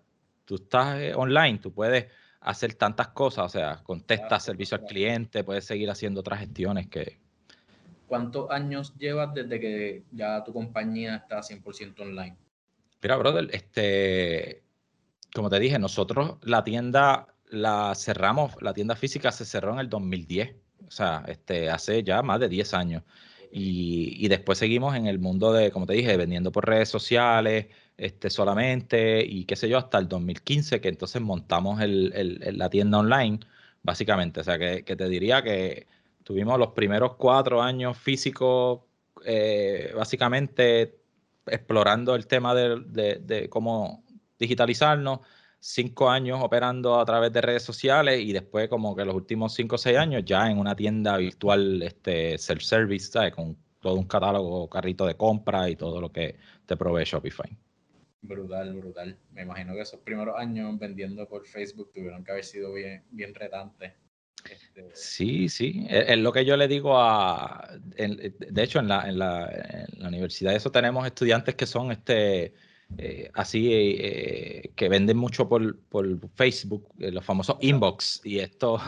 [0.49, 2.07] tú estás eh, online, tú puedes
[2.41, 7.19] hacer tantas cosas, o sea, contestas servicio al cliente, puedes seguir haciendo otras gestiones que...
[8.07, 12.35] ¿Cuántos años llevas desde que ya tu compañía está 100% online?
[13.03, 14.63] Mira, brother, este,
[15.35, 19.91] como te dije, nosotros la tienda la cerramos, la tienda física se cerró en el
[19.91, 20.57] 2010,
[20.87, 23.03] o sea, este, hace ya más de 10 años.
[23.53, 27.67] Y, y después seguimos en el mundo de, como te dije, vendiendo por redes sociales,
[27.99, 33.41] este, solamente y qué sé yo, hasta el 2015 que entonces montamos la tienda online,
[33.83, 34.41] básicamente.
[34.41, 35.87] O sea, que, te diría que
[36.23, 38.81] tuvimos los primeros cuatro años físicos,
[39.25, 41.01] eh, básicamente
[41.47, 44.05] explorando el tema de, cómo
[44.39, 45.21] digitalizarnos,
[45.61, 49.75] cinco años operando a través de redes sociales y después como que los últimos cinco
[49.75, 53.33] o seis años ya en una tienda virtual este, self-service.
[53.33, 57.59] Con todo un catálogo, carrito de compra y todo lo que te provee Shopify.
[58.21, 59.19] Brutal, brutal.
[59.33, 63.35] Me imagino que esos primeros años vendiendo por Facebook tuvieron que haber sido bien, bien
[63.35, 63.93] retantes.
[64.51, 65.87] Este, sí, sí.
[65.89, 67.69] Es, lo que yo le digo a.
[67.97, 72.55] de hecho, en la, en, la, universidad, eso tenemos estudiantes que son este.
[72.97, 78.81] Eh, así eh, que venden mucho por, por Facebook, eh, los famosos inbox y esto.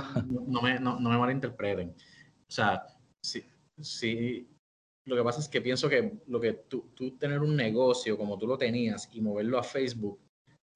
[0.47, 1.91] No, me, no, no me malinterpreten.
[1.91, 2.83] O sea,
[3.21, 3.45] sí,
[3.79, 4.49] sí,
[5.11, 8.39] lo que pasa es que pienso que lo que tú, tú tener un negocio como
[8.39, 10.21] tú lo tenías y moverlo a Facebook,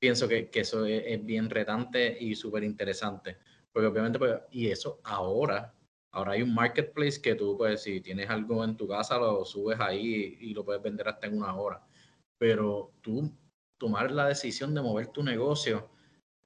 [0.01, 3.39] pienso que, que eso es, bien retante y súper interesante.
[3.73, 5.73] Porque obviamente, pues, y eso ahora,
[6.13, 9.79] ahora hay un marketplace que tú, pues, si tienes algo en tu casa, lo subes
[9.79, 11.81] ahí y, lo puedes vender hasta en una hora.
[12.37, 13.31] Pero tú
[13.79, 15.89] tomar la decisión de mover tu negocio,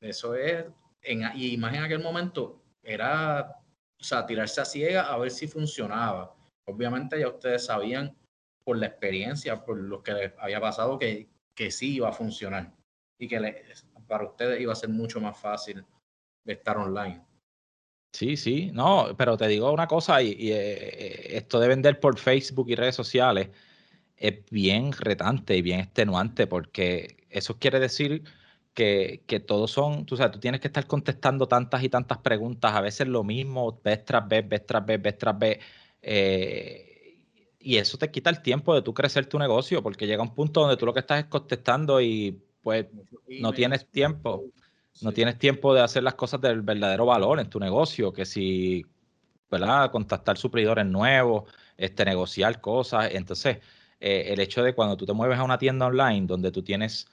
[0.02, 0.66] eso es,
[1.02, 3.62] en, y más en aquel momento, era,
[3.98, 6.37] o sea, tirarse a ciega a ver si funcionaba
[6.68, 8.14] Obviamente ya ustedes sabían
[8.62, 12.72] por la experiencia, por lo que les había pasado, que, que sí iba a funcionar
[13.18, 13.64] y que
[14.06, 15.84] para ustedes iba a ser mucho más fácil
[16.44, 17.24] estar online.
[18.12, 22.68] Sí, sí, no, pero te digo una cosa, y, eh, esto de vender por Facebook
[22.70, 23.50] y redes sociales
[24.16, 28.24] es bien retante y bien extenuante, porque eso quiere decir
[28.74, 32.74] que, que todos son, tú sabes, tú tienes que estar contestando tantas y tantas preguntas,
[32.74, 35.58] a veces lo mismo, vez tras vez, vez tras vez, vez tras vez.
[36.02, 37.24] Eh,
[37.60, 40.60] y eso te quita el tiempo de tú crecer tu negocio, porque llega un punto
[40.60, 42.86] donde tú lo que estás es contestando y pues
[43.40, 44.44] no tienes tiempo.
[45.00, 48.84] No tienes tiempo de hacer las cosas del verdadero valor en tu negocio, que si,
[49.50, 49.92] ¿verdad?
[49.92, 51.44] Contactar suplidores nuevos,
[51.76, 53.10] este, negociar cosas.
[53.12, 53.58] Entonces,
[54.00, 57.06] eh, el hecho de cuando tú te mueves a una tienda online donde tú tienes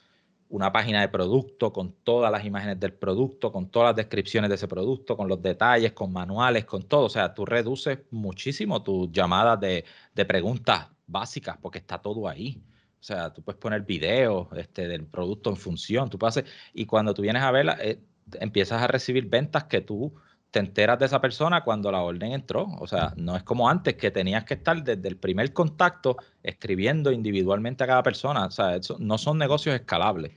[0.48, 4.56] una página de producto con todas las imágenes del producto, con todas las descripciones de
[4.56, 7.06] ese producto, con los detalles, con manuales, con todo.
[7.06, 12.62] O sea, tú reduces muchísimo tus llamadas de, de preguntas básicas porque está todo ahí.
[13.00, 17.14] O sea, tú puedes poner videos este, del producto en función, tú puedes y cuando
[17.14, 18.00] tú vienes a verla, eh,
[18.40, 20.14] empiezas a recibir ventas que tú
[20.50, 22.66] te enteras de esa persona cuando la orden entró.
[22.80, 27.12] O sea, no es como antes que tenías que estar desde el primer contacto escribiendo
[27.12, 28.46] individualmente a cada persona.
[28.46, 30.32] O sea, eso, no son negocios escalables.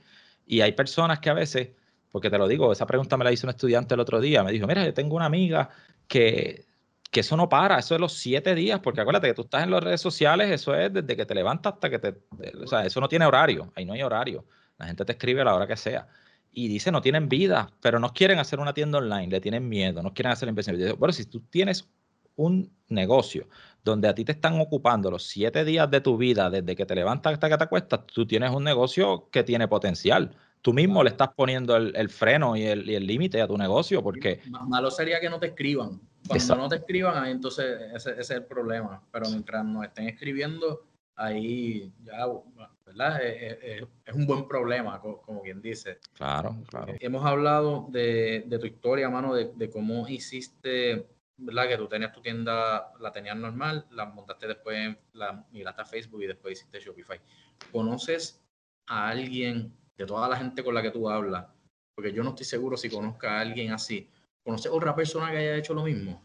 [0.46, 1.70] Y hay personas que a veces,
[2.10, 4.52] porque te lo digo, esa pregunta me la hizo un estudiante el otro día, me
[4.52, 5.70] dijo, mira, yo tengo una amiga
[6.08, 6.66] que
[7.10, 9.70] que eso no para, eso es los siete días, porque acuérdate que tú estás en
[9.70, 12.14] las redes sociales, eso es desde que te levantas hasta que te,
[12.62, 14.44] o sea, eso no tiene horario, ahí no hay horario,
[14.78, 16.06] la gente te escribe a la hora que sea.
[16.52, 20.02] Y dice, no tienen vida, pero no quieren hacer una tienda online, le tienen miedo,
[20.02, 20.76] no quieren hacer la inversión.
[20.98, 21.88] Bueno, si tú tienes
[22.36, 23.48] un negocio
[23.84, 26.94] donde a ti te están ocupando los siete días de tu vida, desde que te
[26.94, 30.34] levantas hasta que te acuestas, tú tienes un negocio que tiene potencial.
[30.60, 34.40] Tú mismo le estás poniendo el, freno y el límite a tu negocio porque...
[34.48, 36.00] Malo sería que no te escriban.
[36.26, 39.02] Cuando no te escriban, entonces ese, es el problema.
[39.10, 40.86] Pero mientras nos estén escribiendo,
[41.20, 42.26] ahí ya,
[42.86, 43.20] ¿verdad?
[43.22, 45.98] Es, un buen problema, como, quien dice.
[46.14, 46.94] Claro, claro.
[47.00, 51.06] Hemos hablado de, tu historia, mano, de, cómo hiciste,
[51.36, 51.68] ¿verdad?
[51.68, 56.22] Que tú tenías tu tienda, la tenías normal, la montaste después, la migraste a Facebook
[56.22, 57.20] y después hiciste Shopify.
[57.72, 58.42] ¿Conoces
[58.86, 61.46] a alguien de toda la gente con la que tú hablas?
[61.94, 64.08] Porque yo no estoy seguro si conozca a alguien así
[64.44, 66.22] ¿Conoces otra persona que haya hecho lo mismo?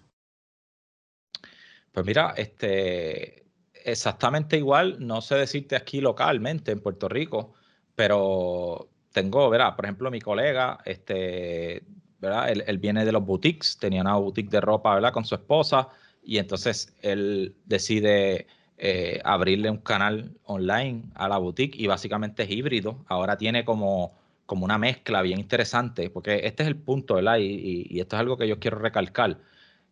[1.92, 3.45] Pues mira, este,
[3.86, 7.54] exactamente igual, no sé decirte aquí localmente en Puerto Rico,
[7.96, 11.84] pero tengo, verá, por ejemplo, mi colega, este,
[12.20, 12.50] ¿verdad?
[12.50, 15.14] Él, viene de los boutiques, tenía una boutique de ropa, ¿verdad?
[15.14, 15.90] Con su esposa,
[16.24, 22.50] y entonces él decide eh, abrirle un canal online a la boutique y básicamente es
[22.50, 23.06] híbrido.
[23.08, 24.14] Ahora tiene como
[24.46, 27.38] como una mezcla bien interesante, porque este es el punto, ¿verdad?
[27.38, 29.40] Y, y, esto es algo que yo quiero recalcar.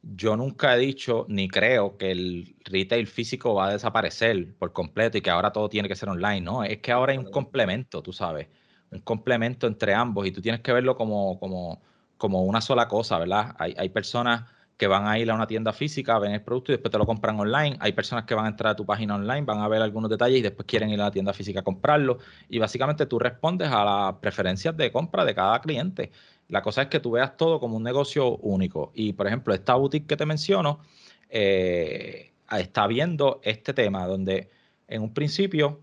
[0.05, 5.17] Yo nunca he dicho ni creo que el retail físico va a desaparecer por completo
[5.17, 6.63] y que ahora todo tiene que ser online, ¿no?
[6.63, 8.49] Es que ahora hay un complemento, tú sabes,
[8.91, 11.81] un complemento entre ambos y tú tienes que verlo como, como,
[12.17, 13.55] como una sola cosa, ¿verdad?
[13.57, 14.43] Hay, hay personas
[14.77, 17.05] que van a ir a una tienda física, ven el producto y después te lo
[17.05, 17.77] compran online.
[17.79, 20.39] Hay personas que van a entrar a tu página online, van a ver algunos detalles
[20.39, 22.17] y después quieren ir a la tienda física a comprarlo.
[22.49, 26.11] Y básicamente tú respondes a las preferencias de compra de cada cliente.
[26.53, 28.91] La cosa es que tú veas todo como un negocio único.
[28.93, 30.81] Y por ejemplo, esta boutique que te menciono
[31.27, 34.51] eh, está viendo este tema donde
[34.87, 35.81] en un principio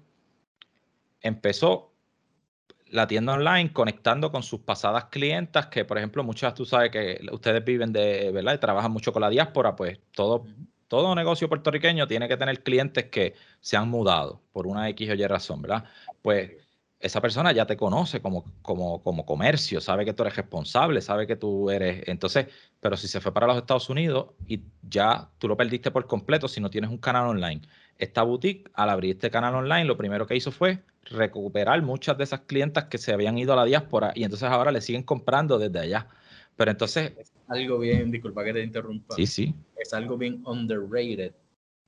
[1.23, 1.91] empezó
[2.87, 7.21] la tienda online conectando con sus pasadas clientas, que por ejemplo muchas tú sabes que
[7.33, 8.55] ustedes viven de, ¿verdad?
[8.55, 10.47] Y trabajan mucho con la diáspora, pues todo,
[10.87, 15.15] todo negocio puertorriqueño tiene que tener clientes que se han mudado por una X o
[15.15, 15.83] Y razón, ¿verdad?
[16.23, 16.53] Pues
[17.01, 21.27] esa persona ya te conoce como, como, como comercio, sabe que tú eres responsable, sabe
[21.27, 22.07] que tú eres.
[22.07, 22.47] Entonces,
[22.79, 26.47] pero si se fue para los Estados Unidos y ya tú lo perdiste por completo
[26.47, 27.63] si no tienes un canal online.
[27.97, 32.25] Esta boutique, al abrir este canal online, lo primero que hizo fue recuperar muchas de
[32.25, 35.59] esas clientas que se habían ido a la diáspora y entonces ahora le siguen comprando
[35.59, 36.07] desde allá.
[36.55, 37.13] Pero entonces...
[37.17, 39.15] Es algo bien, disculpa que te interrumpa.
[39.17, 39.55] Sí, sí.
[39.77, 41.33] Es algo bien underrated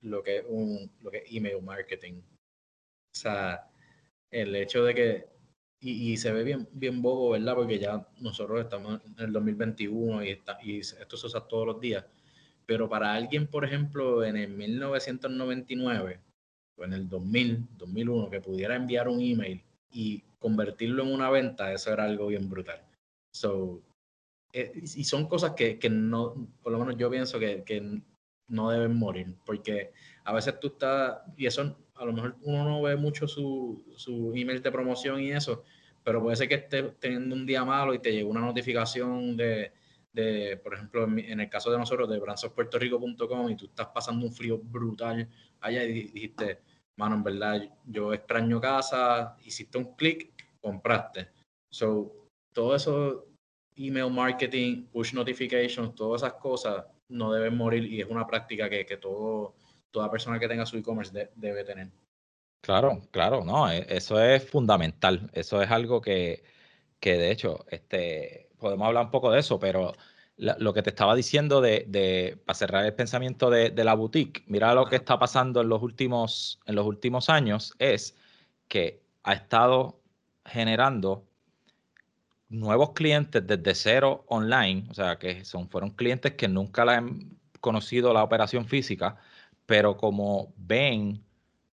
[0.00, 2.14] lo que es, un, lo que email marketing.
[2.14, 3.68] O sea,
[4.32, 5.28] el hecho de que,
[5.80, 7.54] y, se ve bien, bien bobo, ¿verdad?
[7.54, 11.80] Porque ya nosotros estamos en el 2021 y, está, y esto se usa todos los
[11.80, 12.04] días.
[12.66, 16.20] Pero para alguien, por ejemplo, en el 1999
[16.76, 21.72] o en el 2000, 2001, que pudiera enviar un email y convertirlo en una venta,
[21.72, 22.80] eso era algo bien brutal.
[23.34, 23.82] So,
[24.52, 28.02] eh, y son cosas que, que, no, por lo menos yo pienso que, que,
[28.48, 29.92] no deben morir, porque
[30.24, 34.32] a veces tú estás, y eso a lo mejor uno no ve mucho su, su
[34.34, 35.64] email de promoción y eso,
[36.02, 39.72] pero puede ser que estés teniendo un día malo y te llegó una notificación de,
[40.12, 44.32] de por ejemplo, en, el caso de nosotros, de branzospuertorico.com y tú estás pasando un
[44.32, 45.28] frío brutal
[45.60, 46.60] allá y dijiste,
[46.96, 51.28] mano, en verdad, yo extraño casa, hiciste un clic, compraste.
[51.70, 53.26] So, todo eso,
[53.76, 58.84] email marketing, push notifications, todas esas cosas no deben morir y es una práctica que,
[58.84, 59.54] que todo,
[59.90, 61.88] toda persona que tenga su e-commerce debe tener.
[62.62, 65.28] Claro, claro, no, e, eso es fundamental.
[65.34, 66.44] Eso es algo que,
[67.00, 69.92] que de hecho, este, podemos hablar un poco de eso, pero
[70.36, 74.86] lo que te estaba diciendo de, para cerrar el pensamiento de, la boutique, mira lo
[74.86, 78.16] que está pasando en los últimos, en los últimos años, es
[78.68, 80.00] que ha estado
[80.46, 81.24] generando
[82.48, 87.38] nuevos clientes desde cero online, o sea, que son, fueron clientes que nunca la han
[87.60, 89.16] conocido la operación física,
[89.66, 91.24] pero como ven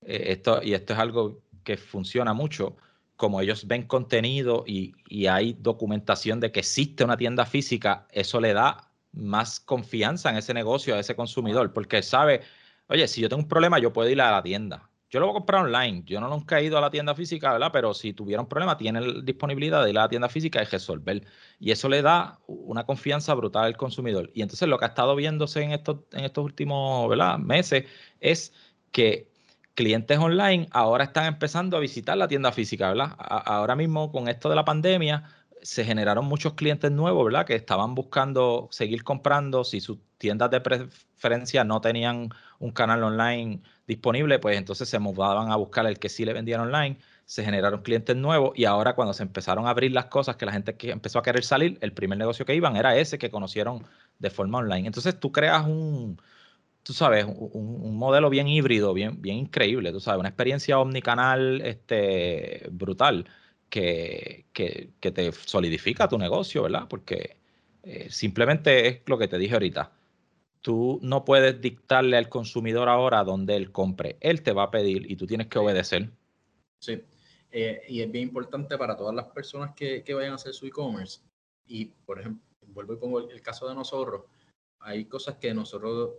[0.06, 2.78] eh, esto, y esto es algo que funciona mucho,
[3.16, 8.40] como ellos ven contenido y, y, hay documentación de que existe una tienda física, eso
[8.40, 12.42] le da más confianza en ese negocio, a ese consumidor, porque sabe,
[12.88, 14.90] oye, si yo tengo un problema, yo puedo ir a la tienda.
[15.10, 16.04] Yo lo voy a comprar online.
[16.06, 17.70] Yo no nunca he ido a la tienda física, ¿verdad?
[17.72, 21.24] Pero si tuviera un problema, tiene disponibilidad de ir a la tienda física y resolver.
[21.58, 24.30] Y eso le da una confianza brutal al consumidor.
[24.34, 27.86] Y entonces lo que ha estado viéndose en estos, en estos últimos meses
[28.20, 28.54] es
[28.92, 29.32] que
[29.76, 33.16] clientes online ahora están empezando a visitar la tienda física, ¿verdad?
[33.20, 35.24] ahora mismo con esto de la pandemia
[35.62, 37.46] se generaron muchos clientes nuevos, ¿verdad?
[37.46, 43.62] Que estaban buscando seguir comprando si sus tiendas de preferencia no tenían un canal online
[43.88, 47.82] disponible, pues entonces se mudaban a buscar el que sí le vendían online, se generaron
[47.82, 50.92] clientes nuevos y ahora cuando se empezaron a abrir las cosas, que la gente que
[50.92, 53.88] empezó a querer salir, el primer negocio que iban era ese que conocieron
[54.20, 54.86] de forma online.
[54.86, 56.22] Entonces tú creas un,
[56.86, 62.68] tú sabes, un, modelo bien híbrido, bien, bien increíble, tú sabes, una experiencia omnicanal este,
[62.72, 63.26] brutal
[63.70, 66.88] que, que, te solidifica tu negocio, ¿verdad?
[66.88, 67.38] Porque
[67.82, 69.94] eh, simplemente es lo que te dije ahorita.
[70.62, 74.18] Tú no puedes dictarle al consumidor ahora dónde él compre.
[74.20, 76.12] Él te va a pedir y tú tienes que obedecer.
[76.80, 77.02] Sí,
[77.52, 80.68] eh, y es bien importante para todas las personas que, que vayan a hacer su
[80.68, 81.22] e-commerce.
[81.66, 84.26] Y, por ejemplo, vuelvo y pongo el caso de nosotros.
[84.80, 86.12] Hay cosas que nosotros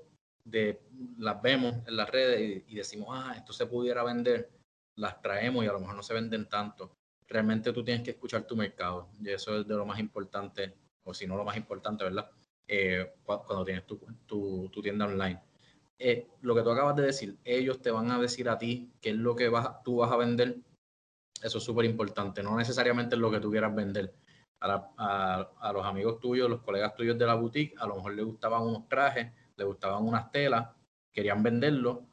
[0.46, 0.80] de,
[1.18, 4.50] las vemos en las redes y, decimos, ah, esto se pudiera vender,
[4.96, 6.92] las traemos y a lo mejor no se venden tanto.
[7.28, 10.74] Realmente tú tienes que escuchar tu mercado y eso es de lo más importante,
[11.04, 12.30] o si no lo más importante, ¿verdad?
[12.68, 15.40] Eh, cuando tienes tu, tu, tu tienda online.
[15.98, 19.10] Eh, lo que tú acabas de decir, ellos te van a decir a ti qué
[19.10, 20.58] es lo que vas, tú vas a vender.
[21.42, 24.14] Eso es súper importante, no necesariamente es lo que tú quieras vender.
[24.60, 28.14] A, a, a, los amigos tuyos, los colegas tuyos de la boutique, a lo mejor
[28.14, 30.68] les gustaban unos trajes, le gustaban unas telas,
[31.12, 32.04] querían venderlo,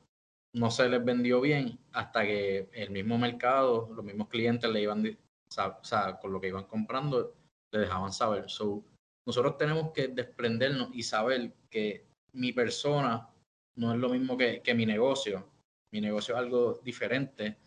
[0.53, 5.05] no se les vendió bien hasta que el mismo mercado, los mismos clientes le iban,
[5.05, 7.33] o sea, con lo que iban comprando,
[7.71, 8.49] le dejaban saber.
[8.49, 8.83] So,
[9.25, 13.29] nosotros tenemos que desprendernos y saber que mi persona
[13.75, 15.47] no es lo mismo que, que mi negocio.
[15.91, 17.57] Mi negocio es algo diferente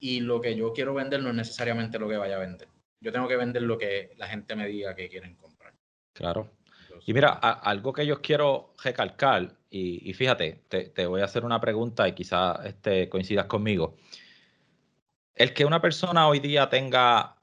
[0.00, 2.68] y lo que yo quiero vender no es necesariamente lo que vaya a vender.
[3.00, 5.74] Yo tengo que vender lo que la gente me diga que quieren comprar.
[6.14, 6.50] Claro.
[7.06, 12.08] Y mira, algo que yo quiero recalcar, y, fíjate, te, voy a hacer una pregunta
[12.08, 13.96] y quizás este, coincidas conmigo.
[15.34, 17.36] El que una persona hoy día tenga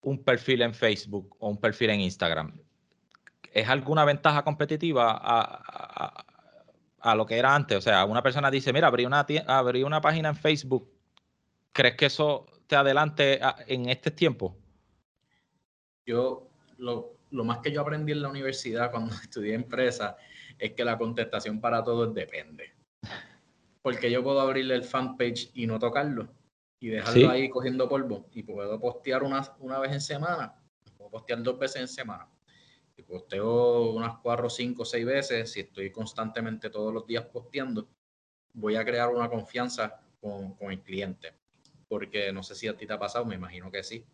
[0.00, 2.60] un perfil en Facebook o un perfil en Instagram,
[3.52, 6.24] ¿es alguna ventaja competitiva a,
[6.98, 7.78] a, lo que era antes?
[7.78, 10.90] O sea, una persona dice, mira, abrí una, abrí una página en Facebook,
[11.72, 14.56] ¿crees que eso te adelante en este tiempo?
[16.04, 20.16] Yo lo, lo más que yo aprendí en la universidad cuando estudié empresa
[20.58, 22.72] es que la contestación para todos depende.
[23.82, 26.28] Porque yo puedo abrirle el fanpage y no tocarlo
[26.80, 30.54] y dejarlo ahí cogiendo polvo y puedo postear una, una vez en semana,
[30.96, 32.28] puedo postear dos veces en semana.
[32.96, 37.88] Y posteo unas cuatro, cinco, seis veces, si estoy constantemente todos los días posteando,
[38.52, 41.34] voy a crear una confianza con, con el cliente.
[41.88, 44.06] Porque no sé si a ti te ha pasado, me imagino que sí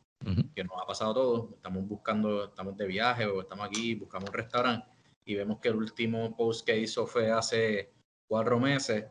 [0.55, 1.51] que nos ha pasado todo.
[1.55, 4.87] Estamos buscando, estamos de viaje o estamos aquí, buscamos un restaurante
[5.25, 7.93] y vemos que el último post que hizo fue hace
[8.29, 9.07] cuatro meses.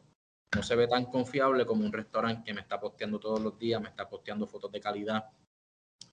[0.56, 3.82] No se ve tan confiable como un restaurante que me está posteando todos los días,
[3.82, 5.26] me está posteando fotos de calidad,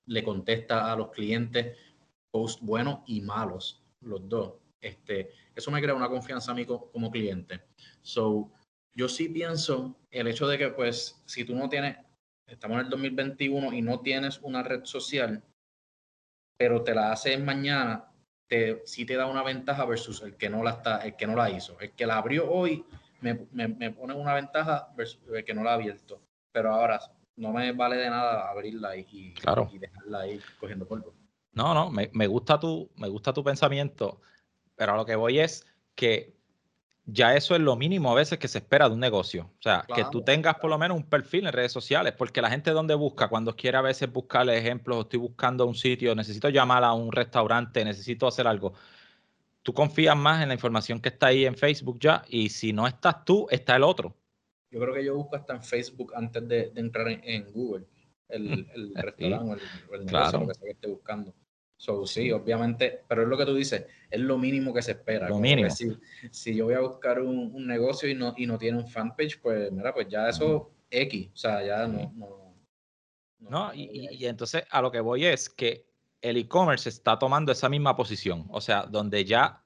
[0.07, 1.76] le contesta a los clientes
[2.30, 4.55] posts buenos y malos, los dos.
[4.80, 7.62] Este, eso me crea una confianza a mí como cliente.
[8.03, 8.53] So,
[8.94, 11.97] yo sí pienso el hecho de que, pues, si tú no tienes
[12.47, 15.42] estamos en el 2021 y no tienes una red social,
[16.57, 18.11] pero te la haces mañana,
[18.49, 21.34] te, sí te da una ventaja versus el que no la está, el que no
[21.34, 21.78] la hizo.
[21.80, 22.84] El que la abrió hoy
[23.20, 26.20] me, me, me pone una ventaja versus el que no la ha abierto.
[26.53, 27.01] Pero ahora
[27.36, 31.14] no me vale de nada abrirla y, y dejarla ahí cogiendo polvo.
[31.53, 34.20] No, no, me, me, gusta tu, me gusta tu pensamiento,
[34.74, 36.36] pero a lo que voy es que
[37.07, 39.50] ya eso es lo mínimo a veces que se espera de un negocio.
[39.59, 42.50] O sea, que tú tengas por lo menos un perfil en redes sociales, porque la
[42.50, 46.82] gente donde busca, cuando quiere a veces buscarle ejemplos, estoy buscando un sitio, necesito llamar
[46.82, 48.74] a un restaurante, necesito hacer algo.
[49.62, 52.88] Tú confías más en la información que está ahí en Facebook ya, y si no
[52.88, 54.16] estás tú, está el otro.
[54.70, 57.86] Yo creo que yo busco hasta en Facebook antes de, entrar en, Google,
[58.28, 61.32] el, restaurante o el, negocio que esté buscando.
[61.77, 65.29] So, sí, obviamente, pero es lo que tú dices, es lo mínimo que se espera.
[65.29, 65.68] Lo mínimo.
[65.70, 65.95] Si,
[66.31, 69.41] si, yo voy a buscar un, un, negocio y no, y no tiene un fanpage,
[69.41, 72.12] pues mira, pues ya eso X, o sea, ya no.
[72.16, 72.55] No,
[73.39, 75.87] no, y, y, entonces a lo que voy es que
[76.22, 79.62] el e-commerce está tomando esa misma posición, o sea, donde ya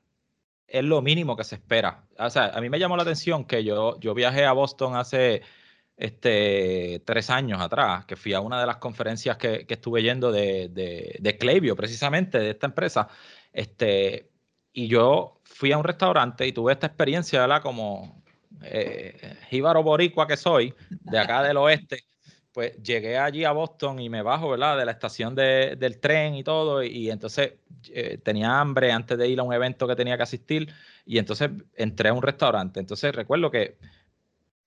[0.67, 2.07] es lo mínimo que se espera.
[2.19, 5.43] O sea, a mí me llamó la atención que yo, yo viajé a Boston hace
[6.01, 10.71] este, tres años atrás, que fui a una de las conferencias que, estuve yendo de,
[10.71, 13.09] de, de precisamente, de esta empresa,
[13.53, 14.31] este,
[14.73, 17.63] y yo fui a un restaurante y tuve esta experiencia, ¿verdad?
[17.63, 18.23] Como
[18.63, 21.99] eh, jíbaro boricua que soy, de acá del oeste,
[22.51, 24.79] pues llegué allí a Boston y me bajo, ¿verdad?
[24.79, 27.57] De la estación del tren y todo, y, entonces
[27.91, 30.73] eh, tenía hambre antes de ir a un evento que tenía que asistir,
[31.05, 32.81] y entonces entré a un restaurante.
[32.81, 33.77] Entonces recuerdo que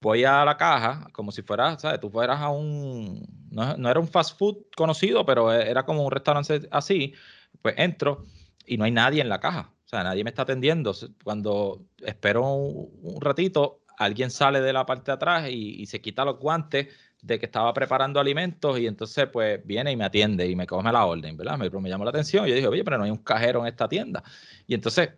[0.03, 1.99] voy a la caja como si fuera, ¿sabes?
[2.01, 6.03] Tú fueras a un, no, no, era un fast food conocido, pero e, era como
[6.03, 7.13] un restaurante así,
[7.61, 8.23] pues entro
[8.67, 10.93] y no hay nadie en la caja, o sea, nadie me está atendiendo.
[11.23, 16.25] Cuando espero un, ratito, alguien sale de la parte de atrás y, y se quita
[16.25, 16.89] los guantes
[17.23, 20.91] de que estaba preparando alimentos y entonces pues viene y me atiende y me come
[20.91, 21.57] la orden, ¿verdad?
[21.57, 22.45] Me, me llamó la atención.
[22.45, 24.21] Yo dije, oye, pero no hay un cajero en esta tienda.
[24.67, 25.11] Y entonces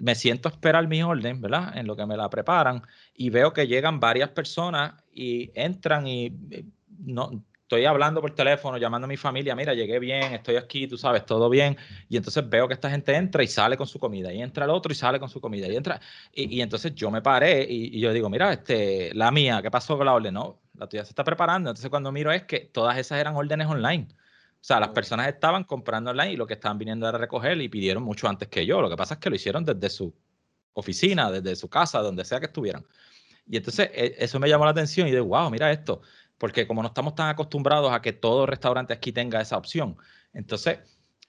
[0.00, 1.76] me siento a esperar mi orden, ¿verdad?
[1.76, 2.82] En lo que me la preparan
[3.14, 6.64] y veo que llegan varias personas y entran y eh,
[6.98, 10.96] no, estoy hablando por teléfono, llamando a mi familia, mira, llegué bien, estoy aquí, tú
[10.96, 11.76] sabes, todo bien.
[12.08, 14.70] Y entonces veo que esta gente entra y sale con su comida, y entra el
[14.70, 16.00] otro y sale con su comida, y entra.
[16.32, 19.96] Y, entonces yo me paré y, y, yo digo, mira, este, la mía, ¿qué pasó
[19.96, 20.34] con la orden?
[20.34, 21.70] No, la tuya se está preparando.
[21.70, 24.08] Entonces cuando miro es que todas esas eran órdenes online.
[24.10, 27.68] O sea, las personas estaban comprando online y lo que estaban viniendo era recoger y
[27.68, 28.80] pidieron mucho antes que yo.
[28.80, 30.12] Lo que pasa es que lo hicieron desde su
[30.72, 32.84] oficina, desde su casa, donde sea que estuvieran.
[33.46, 36.00] Y entonces e, eso me llamó la atención y digo, wow, mira esto.
[36.38, 39.96] Porque como no estamos tan acostumbrados a que todo restaurante aquí tenga esa opción.
[40.32, 40.78] Entonces,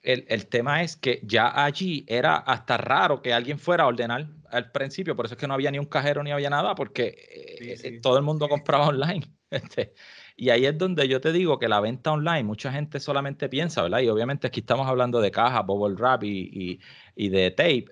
[0.02, 4.28] el, el, tema es que ya allí era hasta raro que alguien fuera a ordenar
[4.50, 7.14] al principio, por eso es que no había ni un cajero ni había nada, porque
[7.60, 9.26] eh, todo el mundo compraba online.
[9.52, 9.92] Este,
[10.34, 13.82] y ahí es donde yo te digo que la venta online, mucha gente solamente piensa,
[13.82, 14.00] ¿verdad?
[14.00, 16.80] Y obviamente aquí estamos hablando de caja, bubble wrap y,
[17.14, 17.86] y, de tape,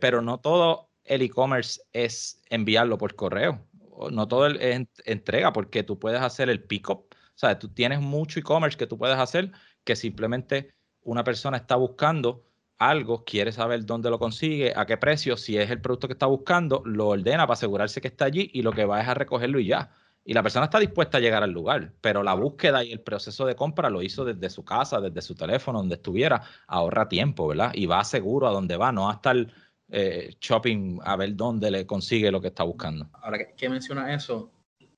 [0.00, 3.64] pero no todo el e-commerce es enviarlo por correo,
[4.10, 8.40] no todo es entrega, porque tú puedes hacer el pick-up, o sea, tú tienes mucho
[8.40, 9.52] e-commerce que tú puedes hacer
[9.84, 12.44] que simplemente una persona está buscando
[12.78, 16.26] algo, quiere saber dónde lo consigue, a qué precio, si es el producto que está
[16.26, 19.60] buscando, lo ordena para asegurarse que está allí y lo que va es a recogerlo
[19.60, 19.92] y ya.
[20.24, 23.44] Y la persona está dispuesta a llegar al lugar, pero la búsqueda y el proceso
[23.44, 27.72] de compra lo hizo desde su casa, desde su teléfono, donde estuviera, ahorra tiempo, ¿verdad?
[27.74, 29.36] Y va seguro a donde va, no a estar
[29.90, 33.08] eh, shopping a ver dónde le consigue lo que está buscando.
[33.20, 34.50] Ahora que, menciona eso,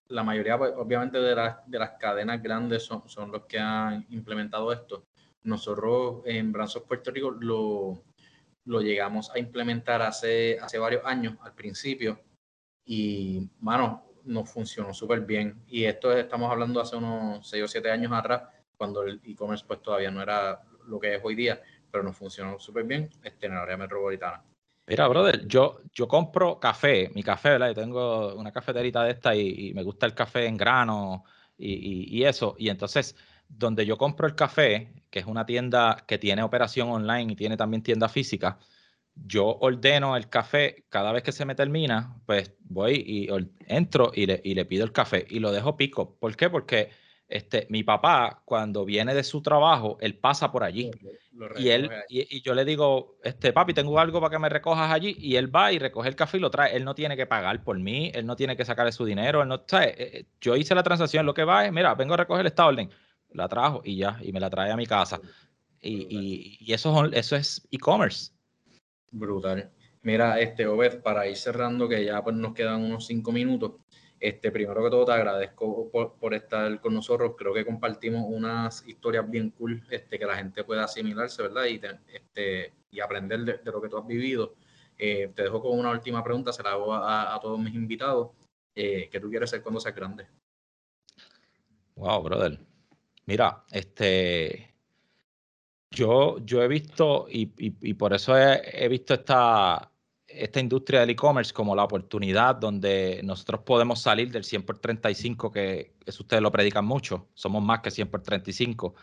[0.09, 1.35] la mayoría, pues, obviamente, de,
[1.67, 5.07] de las cadenas grandes son, son los que han implementado esto
[5.47, 8.03] nosotros en Brazos Puerto Rico lo,
[8.65, 12.21] lo llegamos a implementar hace, hace varios años al principio
[12.85, 15.63] y, mano, nos funcionó súper bien.
[15.69, 18.43] Y esto estamos hablando hace unos 6 o 7 años atrás,
[18.77, 21.61] cuando el e-commerce pues todavía no era lo que es hoy día,
[21.91, 24.43] pero nos funcionó súper bien este, en el área metropolitana.
[24.87, 27.69] Mira, brother, yo, yo compro café, mi café, ¿verdad?
[27.69, 31.25] Yo tengo una cafeterita de esta y, me gusta el café en grano
[31.59, 32.55] y, y, eso.
[32.57, 33.17] Y entonces,
[33.49, 37.57] donde yo compro el café, que es una tienda que tiene operación online y tiene
[37.57, 38.59] también tienda física,
[39.17, 43.29] yo ordeno el café cada vez que se me termina, pues voy y
[43.67, 46.17] entro y le, y le pido el café y lo dejo pico.
[46.19, 46.51] ¿Por qué?
[46.51, 46.91] Porque
[47.29, 50.91] este, mi papá, cuando viene de su trabajo, él pasa por allí.
[51.57, 55.17] y él y, yo le digo, este papi, tengo algo para que me recojas allí.
[55.19, 56.77] Y él va y recoge el café y lo trae.
[56.77, 59.43] Él no tiene que pagar por mí, él no tiene que sacarle su dinero.
[59.43, 59.89] Él no, ¿sabe?
[59.99, 62.67] Eh, eh, yo hice la transacción, lo que va es, mira, vengo a recoger esta
[62.67, 62.91] orden
[63.31, 65.21] la trajo y ya, y me la trae a mi casa.
[65.81, 68.33] Y, y, eso, eso es e-commerce.
[69.11, 69.71] Brutal.
[70.03, 73.73] Mira, este Obed, para ir cerrando, que ya pues, nos quedan unos cinco minutos.
[74.19, 77.35] Este, primero que todo, te agradezco por, estar con nosotros.
[77.37, 81.65] Creo que compartimos unas historias bien cool este, que la gente pueda asimilarse, ¿verdad?
[81.67, 81.81] Y,
[82.15, 84.55] este, y aprender de, lo que tú has vivido.
[84.97, 88.31] Eh, te dejo con una última pregunta, se la hago a, todos mis invitados.
[88.75, 90.27] Eh, ¿Qué tú quieres ser cuando seas grande?
[91.97, 92.59] Wow, brother.
[93.27, 94.76] Mira, este,
[95.91, 97.47] yo, yo he visto y,
[97.95, 99.91] por eso he, visto esta,
[100.27, 105.51] esta industria del e-commerce como la oportunidad donde nosotros podemos salir del 100 por 35,
[105.51, 108.95] que eso ustedes lo predican mucho, somos más que 100 por 35,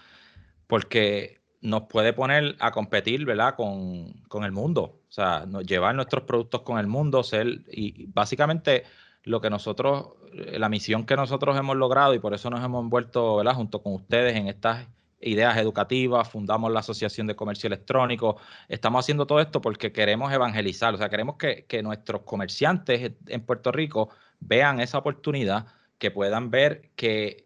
[0.68, 3.56] porque nos puede poner a competir, ¿verdad?
[3.56, 8.84] Con, con el mundo, o sea, llevar nuestros productos con el mundo, ser, y básicamente
[9.24, 13.38] lo que nosotros, la misión que nosotros hemos logrado y por eso nos hemos envuelto,
[13.38, 13.56] ¿verdad?
[13.56, 14.88] Junto con ustedes en estas
[15.24, 20.94] ideas educativas, fundamos la Asociación de Comercio Electrónico, estamos haciendo todo esto porque queremos evangelizar,
[20.94, 24.10] o sea, queremos que, que nuestros comerciantes en Puerto Rico
[24.40, 25.68] vean esa oportunidad,
[25.98, 27.46] que puedan ver que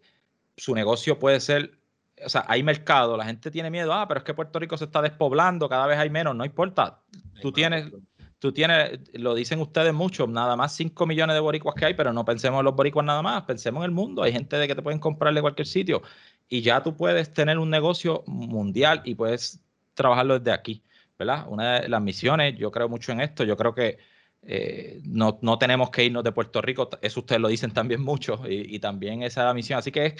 [0.56, 1.78] su negocio puede ser
[2.24, 4.84] o sea, hay mercado, la gente tiene miedo, ah, pero es que Puerto Rico se
[4.84, 7.00] está despoblando, cada vez hay menos, no importa.
[7.40, 7.92] Tú tienes,
[8.38, 12.12] tú tienes, lo dicen ustedes mucho, nada más 5 millones de boricuas que hay, pero
[12.12, 14.74] no pensemos en los boricuas nada más, pensemos en el mundo, hay gente de que
[14.74, 16.02] te pueden comprar de cualquier sitio
[16.48, 19.60] y ya tú puedes tener un negocio mundial y puedes
[19.94, 20.82] trabajarlo desde aquí,
[21.18, 21.46] ¿verdad?
[21.48, 23.98] Una de las misiones, yo creo mucho en esto, yo creo que
[24.42, 28.42] eh, no, no, tenemos que irnos de Puerto Rico, eso ustedes lo dicen también mucho
[28.48, 30.14] y, y también esa misión, así que es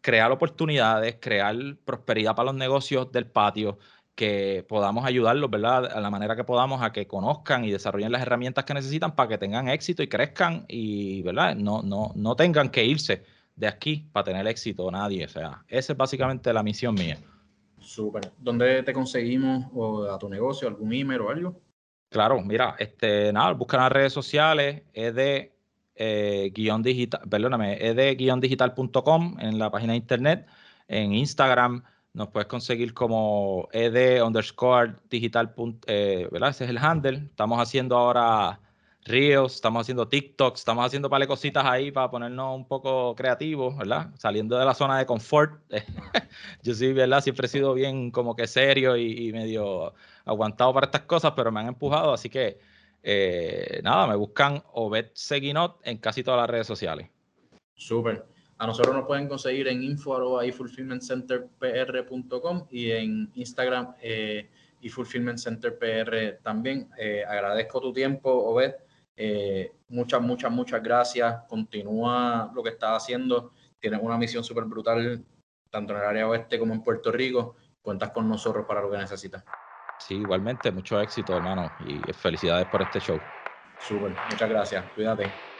[0.00, 3.78] crear oportunidades, crear prosperidad para los negocios del patio,
[4.14, 5.86] que podamos ayudarlos, ¿verdad?
[5.86, 9.30] A la manera que podamos a que conozcan y desarrollen las herramientas que necesitan para
[9.30, 11.56] que tengan éxito y crezcan y, ¿verdad?
[11.56, 13.24] No, no, no tengan que irse
[13.56, 15.24] de aquí para tener éxito nadie.
[15.24, 17.18] O sea, esa es básicamente la misión mía.
[17.78, 18.32] Súper.
[18.38, 21.60] ¿Dónde te conseguimos o a tu negocio, algún email o algo?
[22.10, 25.56] Claro, mira, este, nada, buscan las redes sociales, es de
[25.94, 30.46] eh, guion digital, perdóname, es de guion digital.com en la página de internet,
[30.88, 31.82] en Instagram
[32.14, 35.54] nos puedes conseguir como ed underscore digital,
[35.86, 36.50] eh, ¿verdad?
[36.50, 37.28] Ese es el handle.
[37.30, 38.60] Estamos haciendo ahora
[39.04, 43.76] Reels, estamos haciendo TikToks, estamos haciendo par de cositas ahí para ponernos un poco creativos,
[43.76, 44.10] ¿verdad?
[44.16, 45.60] Saliendo de la zona de confort.
[46.62, 47.20] Yo sí, ¿verdad?
[47.20, 49.92] Siempre he sido bien como que serio y, medio
[50.24, 52.60] aguantado para estas cosas, pero me han empujado, así que
[53.02, 57.10] eh, nada, me buscan Obed Seguinot en casi todas las redes sociales.
[57.74, 58.24] Súper.
[58.58, 64.48] A nosotros nos pueden conseguir en info.ifulfillmentcenterpr.com y en Instagram eh,
[64.80, 66.88] ifulfillmentcenterpr también.
[66.96, 68.74] Eh, agradezco tu tiempo, Obed
[69.24, 71.44] eh, muchas, muchas, muchas gracias.
[71.48, 73.52] Continúa lo que estás haciendo.
[73.78, 75.24] Tienes una misión súper brutal,
[75.70, 77.54] tanto en el área oeste como en Puerto Rico.
[77.80, 79.44] Cuentas con nosotros para lo que necesitas.
[80.00, 83.20] Sí, igualmente, mucho éxito, hermano, y felicidades por este show.
[83.78, 84.84] Súper, muchas gracias.
[84.92, 85.51] Cuídate.